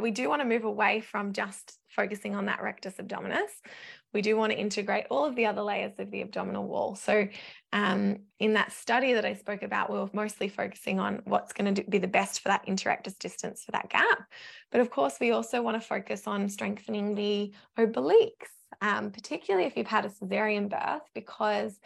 we 0.00 0.10
do 0.10 0.28
want 0.28 0.42
to 0.42 0.48
move 0.48 0.64
away 0.64 1.00
from 1.00 1.32
just 1.32 1.78
focusing 1.88 2.34
on 2.34 2.46
that 2.46 2.62
rectus 2.62 2.94
abdominis. 2.94 3.50
We 4.12 4.22
do 4.22 4.36
want 4.36 4.52
to 4.52 4.58
integrate 4.58 5.06
all 5.10 5.24
of 5.24 5.34
the 5.36 5.46
other 5.46 5.62
layers 5.62 5.98
of 5.98 6.10
the 6.10 6.22
abdominal 6.22 6.66
wall. 6.66 6.94
So, 6.94 7.28
um, 7.72 8.20
in 8.38 8.54
that 8.54 8.72
study 8.72 9.12
that 9.14 9.24
I 9.24 9.34
spoke 9.34 9.62
about, 9.62 9.90
we 9.90 9.98
were 9.98 10.08
mostly 10.12 10.48
focusing 10.48 11.00
on 11.00 11.22
what's 11.24 11.52
going 11.52 11.74
to 11.74 11.82
be 11.84 11.98
the 11.98 12.08
best 12.08 12.40
for 12.40 12.48
that 12.48 12.66
interrectus 12.66 13.18
distance 13.18 13.64
for 13.64 13.72
that 13.72 13.90
gap. 13.90 14.18
But 14.70 14.80
of 14.80 14.90
course, 14.90 15.16
we 15.20 15.32
also 15.32 15.62
want 15.62 15.80
to 15.80 15.86
focus 15.86 16.26
on 16.26 16.48
strengthening 16.48 17.14
the 17.14 17.52
obliques 17.78 18.56
um, 18.80 19.10
particularly 19.10 19.66
if 19.66 19.76
you've 19.76 19.86
had 19.86 20.04
a 20.04 20.08
cesarean 20.08 20.68
birth, 20.68 21.08
because 21.14 21.78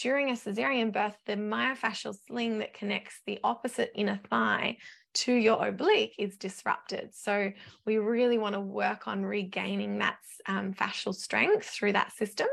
during 0.00 0.30
a 0.30 0.34
cesarean 0.34 0.92
birth, 0.92 1.16
the 1.26 1.34
myofascial 1.34 2.16
sling 2.26 2.58
that 2.58 2.74
connects 2.74 3.20
the 3.26 3.38
opposite 3.42 3.90
inner 3.94 4.20
thigh 4.30 4.76
to 5.14 5.32
your 5.32 5.66
oblique 5.66 6.14
is 6.18 6.36
disrupted. 6.36 7.10
So 7.14 7.52
we 7.84 7.98
really 7.98 8.38
want 8.38 8.54
to 8.54 8.60
work 8.60 9.08
on 9.08 9.24
regaining 9.24 9.98
that 9.98 10.18
um, 10.46 10.72
fascial 10.74 11.14
strength 11.14 11.66
through 11.66 11.94
that 11.94 12.12
system. 12.12 12.46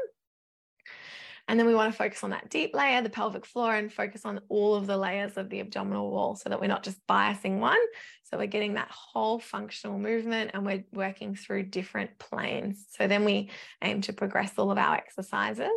And 1.47 1.59
then 1.59 1.67
we 1.67 1.75
want 1.75 1.93
to 1.93 1.97
focus 1.97 2.23
on 2.23 2.31
that 2.31 2.49
deep 2.49 2.73
layer, 2.73 3.03
the 3.03 3.09
pelvic 3.09 3.45
floor, 3.45 3.75
and 3.75 3.93
focus 3.93 4.25
on 4.25 4.41
all 4.49 4.73
of 4.73 4.87
the 4.87 4.97
layers 4.97 5.37
of 5.37 5.49
the 5.49 5.59
abdominal 5.59 6.09
wall 6.09 6.35
so 6.35 6.49
that 6.49 6.59
we're 6.59 6.65
not 6.65 6.83
just 6.83 7.05
biasing 7.07 7.59
one. 7.59 7.77
So 8.23 8.39
we're 8.39 8.47
getting 8.47 8.73
that 8.73 8.89
whole 8.89 9.37
functional 9.37 9.99
movement 9.99 10.51
and 10.55 10.65
we're 10.65 10.85
working 10.91 11.35
through 11.35 11.63
different 11.63 12.17
planes. 12.17 12.87
So 12.97 13.07
then 13.07 13.25
we 13.25 13.51
aim 13.83 14.01
to 14.01 14.13
progress 14.13 14.53
all 14.57 14.71
of 14.71 14.79
our 14.79 14.95
exercises. 14.95 15.69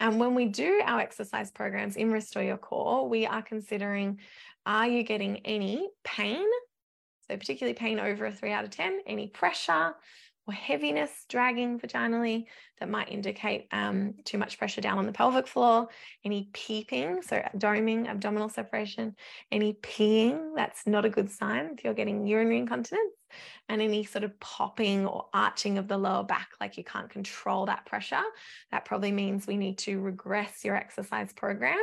And 0.00 0.18
when 0.18 0.34
we 0.34 0.46
do 0.46 0.80
our 0.84 0.98
exercise 0.98 1.50
programs 1.50 1.96
in 1.96 2.10
Restore 2.10 2.42
Your 2.42 2.56
Core, 2.56 3.06
we 3.06 3.26
are 3.26 3.42
considering 3.42 4.18
are 4.64 4.88
you 4.88 5.02
getting 5.02 5.38
any 5.44 5.88
pain? 6.04 6.46
So, 7.28 7.36
particularly 7.36 7.74
pain 7.74 8.00
over 8.00 8.26
a 8.26 8.32
three 8.32 8.50
out 8.50 8.64
of 8.64 8.70
10, 8.70 9.00
any 9.06 9.28
pressure, 9.28 9.94
or 10.50 10.52
heaviness 10.52 11.10
dragging 11.28 11.78
vaginally 11.78 12.46
that 12.80 12.88
might 12.88 13.12
indicate 13.12 13.68
um, 13.70 14.14
too 14.24 14.36
much 14.36 14.58
pressure 14.58 14.80
down 14.80 14.98
on 14.98 15.06
the 15.06 15.12
pelvic 15.12 15.46
floor, 15.46 15.88
any 16.24 16.50
peeping, 16.52 17.22
so 17.22 17.40
doming, 17.56 18.08
abdominal 18.08 18.48
separation, 18.48 19.14
any 19.52 19.74
peeing, 19.74 20.56
that's 20.56 20.86
not 20.86 21.04
a 21.04 21.10
good 21.10 21.30
sign 21.30 21.70
if 21.72 21.84
you're 21.84 21.94
getting 21.94 22.26
urinary 22.26 22.58
incontinence, 22.58 23.14
and 23.68 23.80
any 23.80 24.02
sort 24.02 24.24
of 24.24 24.38
popping 24.40 25.06
or 25.06 25.26
arching 25.32 25.78
of 25.78 25.86
the 25.86 25.96
lower 25.96 26.24
back, 26.24 26.48
like 26.60 26.76
you 26.76 26.84
can't 26.84 27.10
control 27.10 27.66
that 27.66 27.86
pressure, 27.86 28.22
that 28.72 28.84
probably 28.84 29.12
means 29.12 29.46
we 29.46 29.56
need 29.56 29.78
to 29.78 30.00
regress 30.00 30.64
your 30.64 30.74
exercise 30.74 31.32
program. 31.32 31.78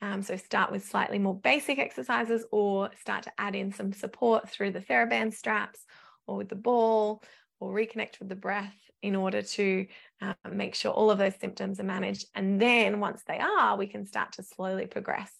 Um, 0.00 0.22
so 0.22 0.36
start 0.36 0.70
with 0.70 0.84
slightly 0.84 1.18
more 1.18 1.34
basic 1.34 1.78
exercises 1.78 2.44
or 2.52 2.90
start 3.00 3.24
to 3.24 3.32
add 3.38 3.56
in 3.56 3.72
some 3.72 3.92
support 3.92 4.48
through 4.48 4.72
the 4.72 4.80
TheraBand 4.80 5.34
straps 5.34 5.80
or 6.26 6.36
with 6.36 6.48
the 6.48 6.56
ball 6.56 7.22
or 7.60 7.72
reconnect 7.72 8.18
with 8.18 8.28
the 8.28 8.36
breath 8.36 8.74
in 9.02 9.14
order 9.14 9.42
to 9.42 9.86
um, 10.20 10.34
make 10.52 10.74
sure 10.74 10.90
all 10.90 11.10
of 11.10 11.18
those 11.18 11.34
symptoms 11.40 11.78
are 11.80 11.84
managed. 11.84 12.26
And 12.34 12.60
then 12.60 13.00
once 13.00 13.22
they 13.26 13.38
are, 13.38 13.76
we 13.76 13.86
can 13.86 14.06
start 14.06 14.32
to 14.32 14.42
slowly 14.42 14.86
progress. 14.86 15.32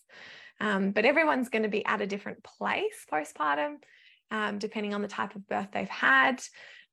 Um, 0.60 0.92
but 0.92 1.04
everyone's 1.04 1.48
going 1.48 1.64
to 1.64 1.68
be 1.68 1.84
at 1.84 2.00
a 2.00 2.06
different 2.06 2.42
place 2.42 3.04
postpartum, 3.12 3.76
um, 4.30 4.58
depending 4.58 4.94
on 4.94 5.02
the 5.02 5.08
type 5.08 5.34
of 5.34 5.46
birth 5.46 5.68
they've 5.72 5.88
had. 5.88 6.42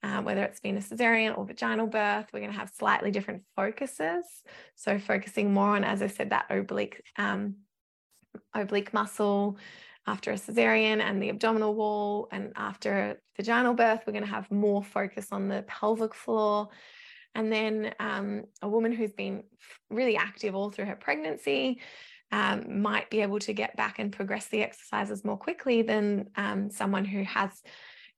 Uh, 0.01 0.21
whether 0.21 0.43
it's 0.43 0.59
been 0.59 0.75
a 0.75 0.81
cesarean 0.81 1.38
or 1.38 1.45
vaginal 1.45 1.88
birth, 1.88 2.27
we're 2.33 2.41
going 2.41 2.51
to 2.51 2.57
have 2.57 2.69
slightly 2.69 3.09
different 3.09 3.43
focuses. 3.55 4.25
So, 4.75 4.99
focusing 4.99 5.53
more 5.53 5.77
on, 5.77 5.86
as 5.86 6.01
I 6.01 6.07
said, 6.07 6.31
that 6.31 6.47
oblique 6.49 7.01
um, 7.17 7.55
oblique 8.53 8.93
muscle, 8.93 9.57
after 10.05 10.31
a 10.31 10.35
cesarean 10.35 11.01
and 11.01 11.21
the 11.21 11.29
abdominal 11.29 11.73
wall. 11.73 12.27
And 12.31 12.53
after 12.55 13.21
vaginal 13.37 13.73
birth, 13.73 14.01
we're 14.05 14.13
going 14.13 14.25
to 14.25 14.29
have 14.29 14.51
more 14.51 14.83
focus 14.83 15.27
on 15.31 15.47
the 15.47 15.63
pelvic 15.67 16.13
floor. 16.13 16.69
And 17.35 17.51
then 17.51 17.93
um, 17.99 18.43
a 18.61 18.69
woman 18.69 18.91
who's 18.91 19.13
been 19.13 19.43
really 19.89 20.17
active 20.17 20.55
all 20.55 20.69
through 20.69 20.85
her 20.85 20.95
pregnancy 20.95 21.81
um, 22.31 22.81
might 22.81 23.09
be 23.09 23.21
able 23.21 23.39
to 23.39 23.53
get 23.53 23.75
back 23.77 23.99
and 23.99 24.11
progress 24.11 24.47
the 24.47 24.63
exercises 24.63 25.23
more 25.23 25.37
quickly 25.37 25.83
than 25.83 26.29
um, 26.35 26.69
someone 26.69 27.05
who 27.05 27.23
has, 27.23 27.61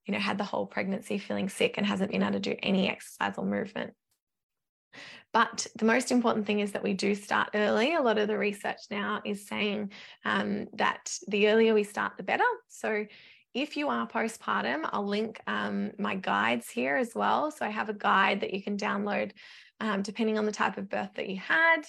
you 0.05 0.13
know, 0.13 0.19
had 0.19 0.37
the 0.37 0.43
whole 0.43 0.65
pregnancy 0.65 1.17
feeling 1.17 1.49
sick 1.49 1.75
and 1.77 1.85
hasn't 1.85 2.11
been 2.11 2.23
able 2.23 2.33
to 2.33 2.39
do 2.39 2.55
any 2.63 2.89
exercise 2.89 3.37
or 3.37 3.45
movement. 3.45 3.93
But 5.33 5.67
the 5.75 5.85
most 5.85 6.11
important 6.11 6.45
thing 6.45 6.61
is 6.61 6.71
that 6.71 6.83
we 6.83 6.93
do 6.93 7.13
start 7.13 7.49
early. 7.53 7.95
A 7.95 8.01
lot 8.01 8.17
of 8.17 8.27
the 8.27 8.37
research 8.37 8.79
now 8.89 9.21
is 9.25 9.47
saying 9.47 9.91
um, 10.23 10.67
that 10.73 11.17
the 11.27 11.49
earlier 11.49 11.73
we 11.73 11.83
start, 11.83 12.13
the 12.17 12.23
better. 12.23 12.45
So 12.69 13.05
if 13.53 13.77
you 13.77 13.89
are 13.89 14.07
postpartum, 14.07 14.89
I'll 14.91 15.07
link 15.07 15.39
um, 15.47 15.91
my 15.97 16.15
guides 16.15 16.69
here 16.69 16.97
as 16.97 17.15
well. 17.15 17.51
So 17.51 17.65
I 17.65 17.69
have 17.69 17.89
a 17.89 17.93
guide 17.93 18.41
that 18.41 18.53
you 18.53 18.61
can 18.61 18.77
download 18.77 19.31
um, 19.79 20.01
depending 20.01 20.37
on 20.37 20.45
the 20.45 20.51
type 20.51 20.77
of 20.77 20.89
birth 20.89 21.11
that 21.15 21.29
you 21.29 21.37
had. 21.37 21.81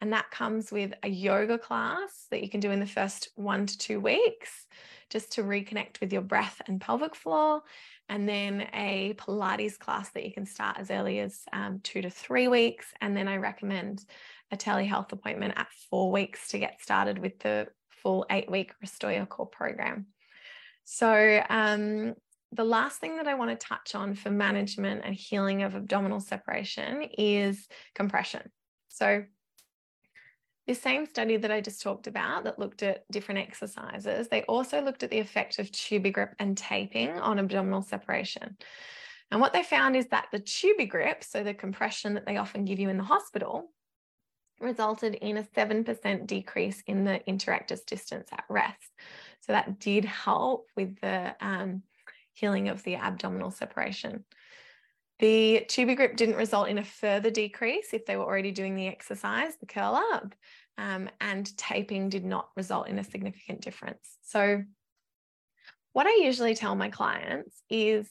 And 0.00 0.12
that 0.12 0.30
comes 0.30 0.70
with 0.70 0.92
a 1.02 1.08
yoga 1.08 1.58
class 1.58 2.26
that 2.30 2.42
you 2.42 2.48
can 2.48 2.60
do 2.60 2.70
in 2.70 2.80
the 2.80 2.86
first 2.86 3.28
one 3.36 3.66
to 3.66 3.78
two 3.78 4.00
weeks 4.00 4.66
just 5.10 5.32
to 5.32 5.42
reconnect 5.42 6.00
with 6.00 6.12
your 6.12 6.22
breath 6.22 6.60
and 6.66 6.80
pelvic 6.80 7.14
floor 7.14 7.62
and 8.08 8.28
then 8.28 8.68
a 8.74 9.14
Pilates 9.14 9.78
class 9.78 10.10
that 10.10 10.24
you 10.24 10.32
can 10.32 10.46
start 10.46 10.76
as 10.78 10.90
early 10.90 11.20
as 11.20 11.42
um, 11.52 11.80
two 11.82 12.02
to 12.02 12.10
three 12.10 12.48
weeks. 12.48 12.86
And 13.00 13.16
then 13.16 13.28
I 13.28 13.38
recommend 13.38 14.04
a 14.50 14.56
telehealth 14.56 15.12
appointment 15.12 15.54
at 15.56 15.68
four 15.90 16.12
weeks 16.12 16.48
to 16.48 16.58
get 16.58 16.82
started 16.82 17.18
with 17.18 17.38
the 17.40 17.68
full 18.02 18.26
eight 18.30 18.50
week 18.50 18.72
Restore 18.80 19.12
Your 19.12 19.26
Core 19.26 19.46
program. 19.46 20.06
So, 20.84 21.42
um, 21.48 22.14
the 22.52 22.64
last 22.64 23.00
thing 23.00 23.16
that 23.16 23.26
I 23.26 23.34
want 23.34 23.50
to 23.50 23.66
touch 23.66 23.96
on 23.96 24.14
for 24.14 24.30
management 24.30 25.02
and 25.04 25.14
healing 25.14 25.62
of 25.62 25.74
abdominal 25.74 26.20
separation 26.20 27.02
is 27.18 27.66
compression. 27.94 28.42
So, 28.88 29.24
this 30.66 30.80
same 30.80 31.06
study 31.06 31.36
that 31.36 31.50
I 31.50 31.60
just 31.60 31.82
talked 31.82 32.06
about 32.06 32.44
that 32.44 32.58
looked 32.58 32.82
at 32.82 33.04
different 33.10 33.40
exercises, 33.40 34.28
they 34.28 34.42
also 34.42 34.80
looked 34.80 35.02
at 35.02 35.10
the 35.10 35.18
effect 35.18 35.58
of 35.58 35.70
Tubigrip 35.70 36.32
and 36.38 36.56
taping 36.56 37.10
on 37.10 37.38
abdominal 37.38 37.82
separation. 37.82 38.56
And 39.30 39.40
what 39.40 39.52
they 39.52 39.62
found 39.62 39.96
is 39.96 40.06
that 40.08 40.28
the 40.32 40.40
Tubigrip, 40.40 41.22
so 41.22 41.42
the 41.42 41.54
compression 41.54 42.14
that 42.14 42.26
they 42.26 42.36
often 42.36 42.64
give 42.64 42.78
you 42.78 42.88
in 42.88 42.96
the 42.96 43.04
hospital, 43.04 43.70
resulted 44.60 45.14
in 45.16 45.36
a 45.36 45.42
7% 45.42 46.26
decrease 46.26 46.82
in 46.86 47.04
the 47.04 47.20
interrectus 47.28 47.84
distance 47.84 48.28
at 48.32 48.44
rest. 48.48 48.90
So 49.40 49.52
that 49.52 49.78
did 49.80 50.04
help 50.04 50.70
with 50.76 50.98
the 51.00 51.34
um, 51.40 51.82
healing 52.32 52.68
of 52.68 52.82
the 52.84 52.96
abdominal 52.96 53.50
separation. 53.50 54.24
The 55.20 55.64
Tubigrip 55.68 56.16
didn't 56.16 56.36
result 56.36 56.68
in 56.68 56.78
a 56.78 56.84
further 56.84 57.30
decrease 57.30 57.92
if 57.92 58.04
they 58.04 58.16
were 58.16 58.24
already 58.24 58.50
doing 58.50 58.74
the 58.74 58.88
exercise, 58.88 59.56
the 59.56 59.66
curl 59.66 59.94
up, 59.94 60.34
um, 60.76 61.08
and 61.20 61.56
taping 61.56 62.08
did 62.08 62.24
not 62.24 62.48
result 62.56 62.88
in 62.88 62.98
a 62.98 63.04
significant 63.04 63.60
difference. 63.60 64.18
So, 64.22 64.64
what 65.92 66.06
I 66.08 66.24
usually 66.24 66.56
tell 66.56 66.74
my 66.74 66.90
clients 66.90 67.62
is 67.70 68.08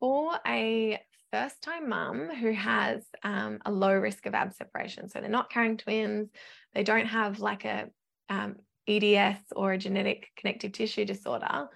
for 0.00 0.36
a 0.44 0.98
first 1.30 1.62
time 1.62 1.88
mum 1.88 2.28
who 2.28 2.52
has 2.52 3.04
um, 3.22 3.60
a 3.64 3.70
low 3.70 3.94
risk 3.94 4.26
of 4.26 4.34
ab 4.34 4.52
separation, 4.52 5.08
so 5.08 5.20
they're 5.20 5.30
not 5.30 5.50
carrying 5.50 5.76
twins, 5.76 6.28
they 6.74 6.82
don't 6.82 7.06
have 7.06 7.38
like 7.38 7.64
a 7.64 7.88
um, 8.28 8.56
EDS 8.88 9.38
or 9.54 9.72
a 9.72 9.78
genetic 9.78 10.30
connective 10.36 10.72
tissue 10.72 11.04
disorder, 11.04 11.68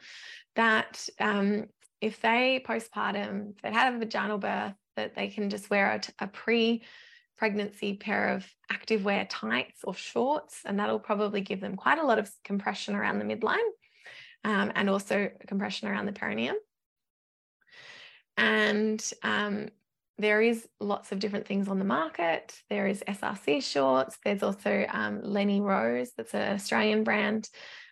that 0.57 1.09
um, 1.21 1.67
if 2.01 2.21
they 2.21 2.63
postpartum, 2.67 3.55
if 3.57 3.63
they 3.63 3.73
had 3.73 3.95
a 3.95 3.99
vaginal 3.99 4.39
birth, 4.39 4.75
that 4.97 5.15
they 5.15 5.29
can 5.29 5.51
just 5.51 5.71
wear 5.71 6.01
a, 6.19 6.27
pre 6.27 6.83
pregnancy 7.37 7.95
pair 7.95 8.35
of 8.35 8.45
active 8.69 9.05
wear 9.05 9.25
tights 9.25 9.81
or 9.85 9.95
shorts, 9.95 10.61
and 10.65 10.79
that'll 10.79 10.99
probably 10.99 11.41
give 11.41 11.61
them 11.61 11.77
quite 11.77 11.99
a 11.99 12.05
lot 12.05 12.19
of 12.19 12.31
compression 12.45 12.97
around 12.97 13.19
the 13.21 13.25
midline 13.25 13.59
um, 14.45 14.73
and 14.75 14.91
also 14.91 15.31
compression 15.47 15.89
around 15.89 16.07
the 16.07 16.13
perineum. 16.13 16.57
And 18.37 19.05
um, 19.23 19.69
there 20.19 20.43
is 20.43 20.69
lots 20.81 21.13
of 21.13 21.21
different 21.21 21.47
things 21.47 21.69
on 21.69 21.79
the 21.79 21.85
market. 21.85 22.61
There 22.71 22.89
is 22.89 23.05
SRC 23.07 23.63
shorts. 23.63 24.19
There's 24.25 24.43
also 24.43 24.85
um, 24.91 25.23
Lenny 25.23 25.61
Rose, 25.61 26.11
that's 26.17 26.35
an 26.35 26.55
Australian 26.55 27.05
brand. 27.05 27.49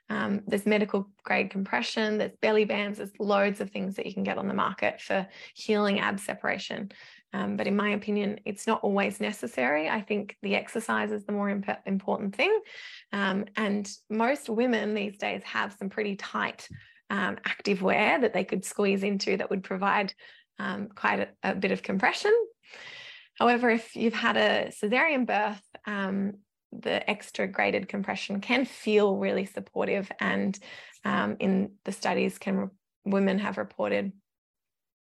Um, 0.08 0.42
there's 0.46 0.66
medical 0.66 1.10
grade 1.24 1.50
compression, 1.50 2.18
there's 2.18 2.36
belly 2.40 2.64
bands, 2.64 2.98
there's 2.98 3.18
loads 3.18 3.60
of 3.60 3.70
things 3.70 3.96
that 3.96 4.06
you 4.06 4.14
can 4.14 4.22
get 4.22 4.38
on 4.38 4.46
the 4.46 4.54
market 4.54 5.00
for 5.00 5.26
healing 5.54 5.98
ab 5.98 6.20
separation. 6.20 6.92
Um, 7.32 7.56
but 7.56 7.66
in 7.66 7.76
my 7.76 7.90
opinion, 7.90 8.40
it's 8.44 8.66
not 8.66 8.82
always 8.82 9.20
necessary. 9.20 9.88
I 9.88 10.00
think 10.00 10.36
the 10.42 10.54
exercise 10.54 11.10
is 11.10 11.24
the 11.24 11.32
more 11.32 11.50
imp- 11.50 11.82
important 11.84 12.36
thing. 12.36 12.60
Um, 13.12 13.46
and 13.56 13.90
most 14.08 14.48
women 14.48 14.94
these 14.94 15.18
days 15.18 15.42
have 15.44 15.76
some 15.78 15.90
pretty 15.90 16.16
tight 16.16 16.68
um, 17.10 17.36
active 17.44 17.82
wear 17.82 18.20
that 18.20 18.32
they 18.32 18.44
could 18.44 18.64
squeeze 18.64 19.02
into 19.02 19.36
that 19.36 19.50
would 19.50 19.64
provide 19.64 20.14
um, 20.58 20.88
quite 20.88 21.20
a, 21.20 21.50
a, 21.50 21.54
bit 21.54 21.72
of 21.72 21.82
compression. 21.82 22.32
However, 23.38 23.70
if 23.70 23.94
you've 23.94 24.14
had 24.14 24.36
a 24.36 24.70
cesarean 24.70 25.26
birth, 25.26 25.62
um, 25.86 26.34
the 26.72 27.08
extra 27.08 27.46
graded 27.46 27.88
compression 27.88 28.40
can 28.40 28.64
feel 28.64 29.16
really 29.16 29.44
supportive 29.44 30.10
and 30.20 30.58
um, 31.04 31.36
in 31.40 31.72
the 31.84 31.92
studies 31.92 32.38
can 32.38 32.70
women 33.04 33.38
have 33.38 33.58
reported 33.58 34.12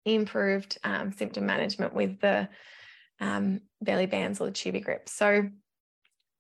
improved 0.05 0.79
um, 0.85 1.13
symptom 1.13 1.47
management 1.47 1.95
with 1.95 2.19
the 2.21 2.49
um, 3.21 3.61
belly 3.83 4.07
bands 4.07 4.41
or 4.41 4.47
the 4.47 4.53
Tubigrip 4.53 5.09
so 5.09 5.49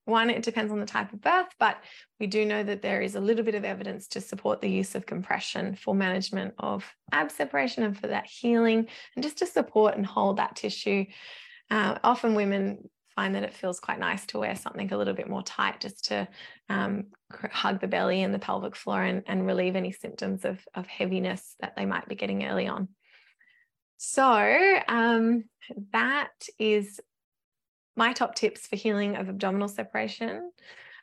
one 0.06 0.30
it 0.30 0.42
depends 0.42 0.72
on 0.72 0.80
the 0.80 0.86
type 0.86 1.12
of 1.12 1.20
birth 1.20 1.54
but 1.58 1.76
we 2.18 2.26
do 2.26 2.44
know 2.44 2.62
that 2.62 2.82
there 2.82 3.02
is 3.02 3.14
a 3.14 3.20
little 3.20 3.44
bit 3.44 3.54
of 3.54 3.64
evidence 3.64 4.08
to 4.08 4.20
support 4.20 4.60
the 4.60 4.70
use 4.70 4.94
of 4.94 5.06
compression 5.06 5.74
for 5.74 5.94
management 5.94 6.54
of 6.58 6.84
ab 7.12 7.30
separation 7.30 7.82
and 7.84 7.98
for 7.98 8.08
that 8.08 8.26
healing 8.26 8.86
and 9.14 9.22
just 9.22 9.38
to 9.38 9.46
support 9.46 9.96
and 9.96 10.06
hold 10.06 10.38
that 10.38 10.56
tissue. 10.56 11.04
Uh, 11.70 11.98
often 12.02 12.34
women 12.34 12.88
find 13.20 13.34
that 13.34 13.42
it 13.42 13.52
feels 13.52 13.80
quite 13.80 13.98
nice 13.98 14.24
to 14.24 14.38
wear 14.38 14.56
something 14.56 14.90
a 14.90 14.96
little 14.96 15.12
bit 15.12 15.28
more 15.28 15.42
tight 15.42 15.78
just 15.78 16.06
to 16.06 16.26
um, 16.70 17.04
hug 17.52 17.78
the 17.78 17.86
belly 17.86 18.22
and 18.22 18.32
the 18.32 18.38
pelvic 18.38 18.74
floor 18.74 19.02
and, 19.02 19.22
and 19.26 19.46
relieve 19.46 19.76
any 19.76 19.92
symptoms 19.92 20.46
of, 20.46 20.58
of 20.74 20.86
heaviness 20.86 21.54
that 21.60 21.76
they 21.76 21.84
might 21.84 22.08
be 22.08 22.14
getting 22.14 22.46
early 22.46 22.66
on. 22.66 22.88
So 23.98 24.80
um, 24.88 25.44
that 25.92 26.30
is 26.58 26.98
my 27.94 28.14
top 28.14 28.36
tips 28.36 28.66
for 28.66 28.76
healing 28.76 29.16
of 29.16 29.28
abdominal 29.28 29.68
separation, 29.68 30.50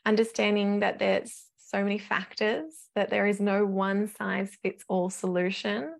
understanding 0.03 0.79
that 0.79 0.97
there's 0.97 1.43
so 1.67 1.83
many 1.83 1.97
factors 1.99 2.73
that 2.95 3.09
there 3.09 3.27
is 3.27 3.41
no 3.41 3.65
one 3.65 4.07
size 4.07 4.49
fits 4.63 4.83
all 4.87 5.09
solution 5.09 5.93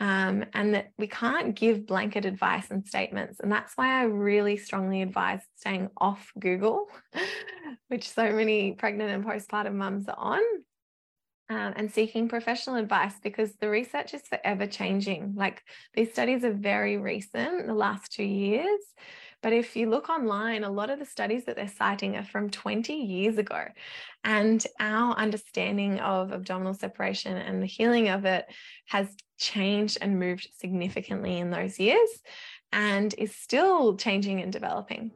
um, 0.00 0.44
and 0.52 0.74
that 0.74 0.90
we 0.98 1.06
can't 1.06 1.54
give 1.54 1.86
blanket 1.86 2.24
advice 2.24 2.70
and 2.70 2.84
statements. 2.86 3.38
And 3.40 3.50
that's 3.52 3.74
why 3.76 4.00
I 4.00 4.04
really 4.04 4.56
strongly 4.56 5.02
advise 5.02 5.40
staying 5.56 5.90
off 5.96 6.32
Google, 6.38 6.88
which 7.88 8.10
so 8.10 8.32
many 8.32 8.72
pregnant 8.72 9.10
and 9.12 9.24
postpartum 9.24 9.74
mums 9.74 10.08
are 10.08 10.18
on. 10.18 10.42
um, 11.48 11.74
and 11.76 11.92
seeking 11.92 12.28
professional 12.28 12.76
advice 12.76 13.14
because 13.22 13.54
the 13.56 13.68
research 13.68 14.14
is 14.14 14.22
forever 14.22 14.66
changing. 14.66 15.34
Like 15.36 15.62
these 15.94 16.10
studies 16.12 16.42
are 16.44 16.52
very 16.52 16.96
recent, 16.96 17.66
the 17.66 17.74
last 17.74 18.12
two 18.12 18.24
years. 18.24 18.80
But 19.44 19.52
if 19.52 19.76
you 19.76 19.90
look 19.90 20.08
online, 20.08 20.64
a 20.64 20.70
lot 20.70 20.88
of 20.88 20.98
the 20.98 21.04
studies 21.04 21.44
that 21.44 21.56
they're 21.56 21.68
citing 21.68 22.16
are 22.16 22.24
from 22.24 22.48
20 22.48 22.94
years 22.94 23.36
ago. 23.36 23.62
And 24.24 24.66
our 24.80 25.14
understanding 25.16 26.00
of 26.00 26.32
abdominal 26.32 26.72
separation 26.72 27.36
and 27.36 27.62
the 27.62 27.66
healing 27.66 28.08
of 28.08 28.24
it 28.24 28.46
has 28.86 29.06
changed 29.38 29.98
and 30.00 30.18
moved 30.18 30.48
significantly 30.56 31.38
in 31.38 31.50
those 31.50 31.78
years 31.78 32.08
and 32.72 33.14
is 33.18 33.36
still 33.36 33.98
changing 33.98 34.40
and 34.40 34.50
developing. 34.50 35.10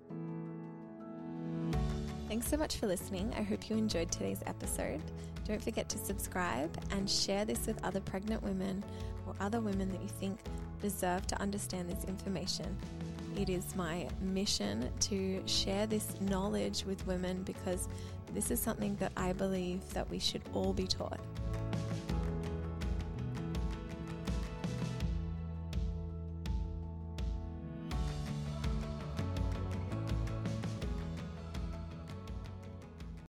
Thanks 2.29 2.49
so 2.49 2.59
much 2.59 2.77
for 2.77 2.87
listening. 2.87 3.33
I 3.35 3.41
hope 3.41 3.71
you 3.71 3.79
enjoyed 3.79 4.13
today's 4.13 4.43
episode. 4.47 5.01
Don't 5.47 5.65
forget 5.65 5.89
to 5.89 5.97
subscribe 5.97 6.77
and 6.91 7.09
share 7.09 7.47
this 7.47 7.67
with 7.67 7.83
other 7.83 8.01
pregnant 8.01 8.43
women 8.43 8.85
or 9.27 9.35
other 9.41 9.63
women 9.63 9.91
that 9.91 10.03
you 10.03 10.09
think 10.09 10.39
deserve 10.83 11.27
to 11.29 11.41
understand 11.41 11.89
this 11.89 12.05
information. 12.05 12.77
It 13.39 13.49
is 13.49 13.77
my 13.77 14.09
mission 14.21 14.91
to 14.99 15.41
share 15.47 15.87
this 15.87 16.21
knowledge 16.21 16.85
with 16.85 17.07
women 17.07 17.45
because 17.45 17.87
this 18.35 18.51
is 18.51 18.59
something 18.59 18.97
that 18.97 19.13
I 19.17 19.33
believe 19.33 19.89
that 19.95 20.11
we 20.11 20.19
should 20.19 20.43
all 20.55 20.73
be 20.73 20.89
taught. 20.89 21.21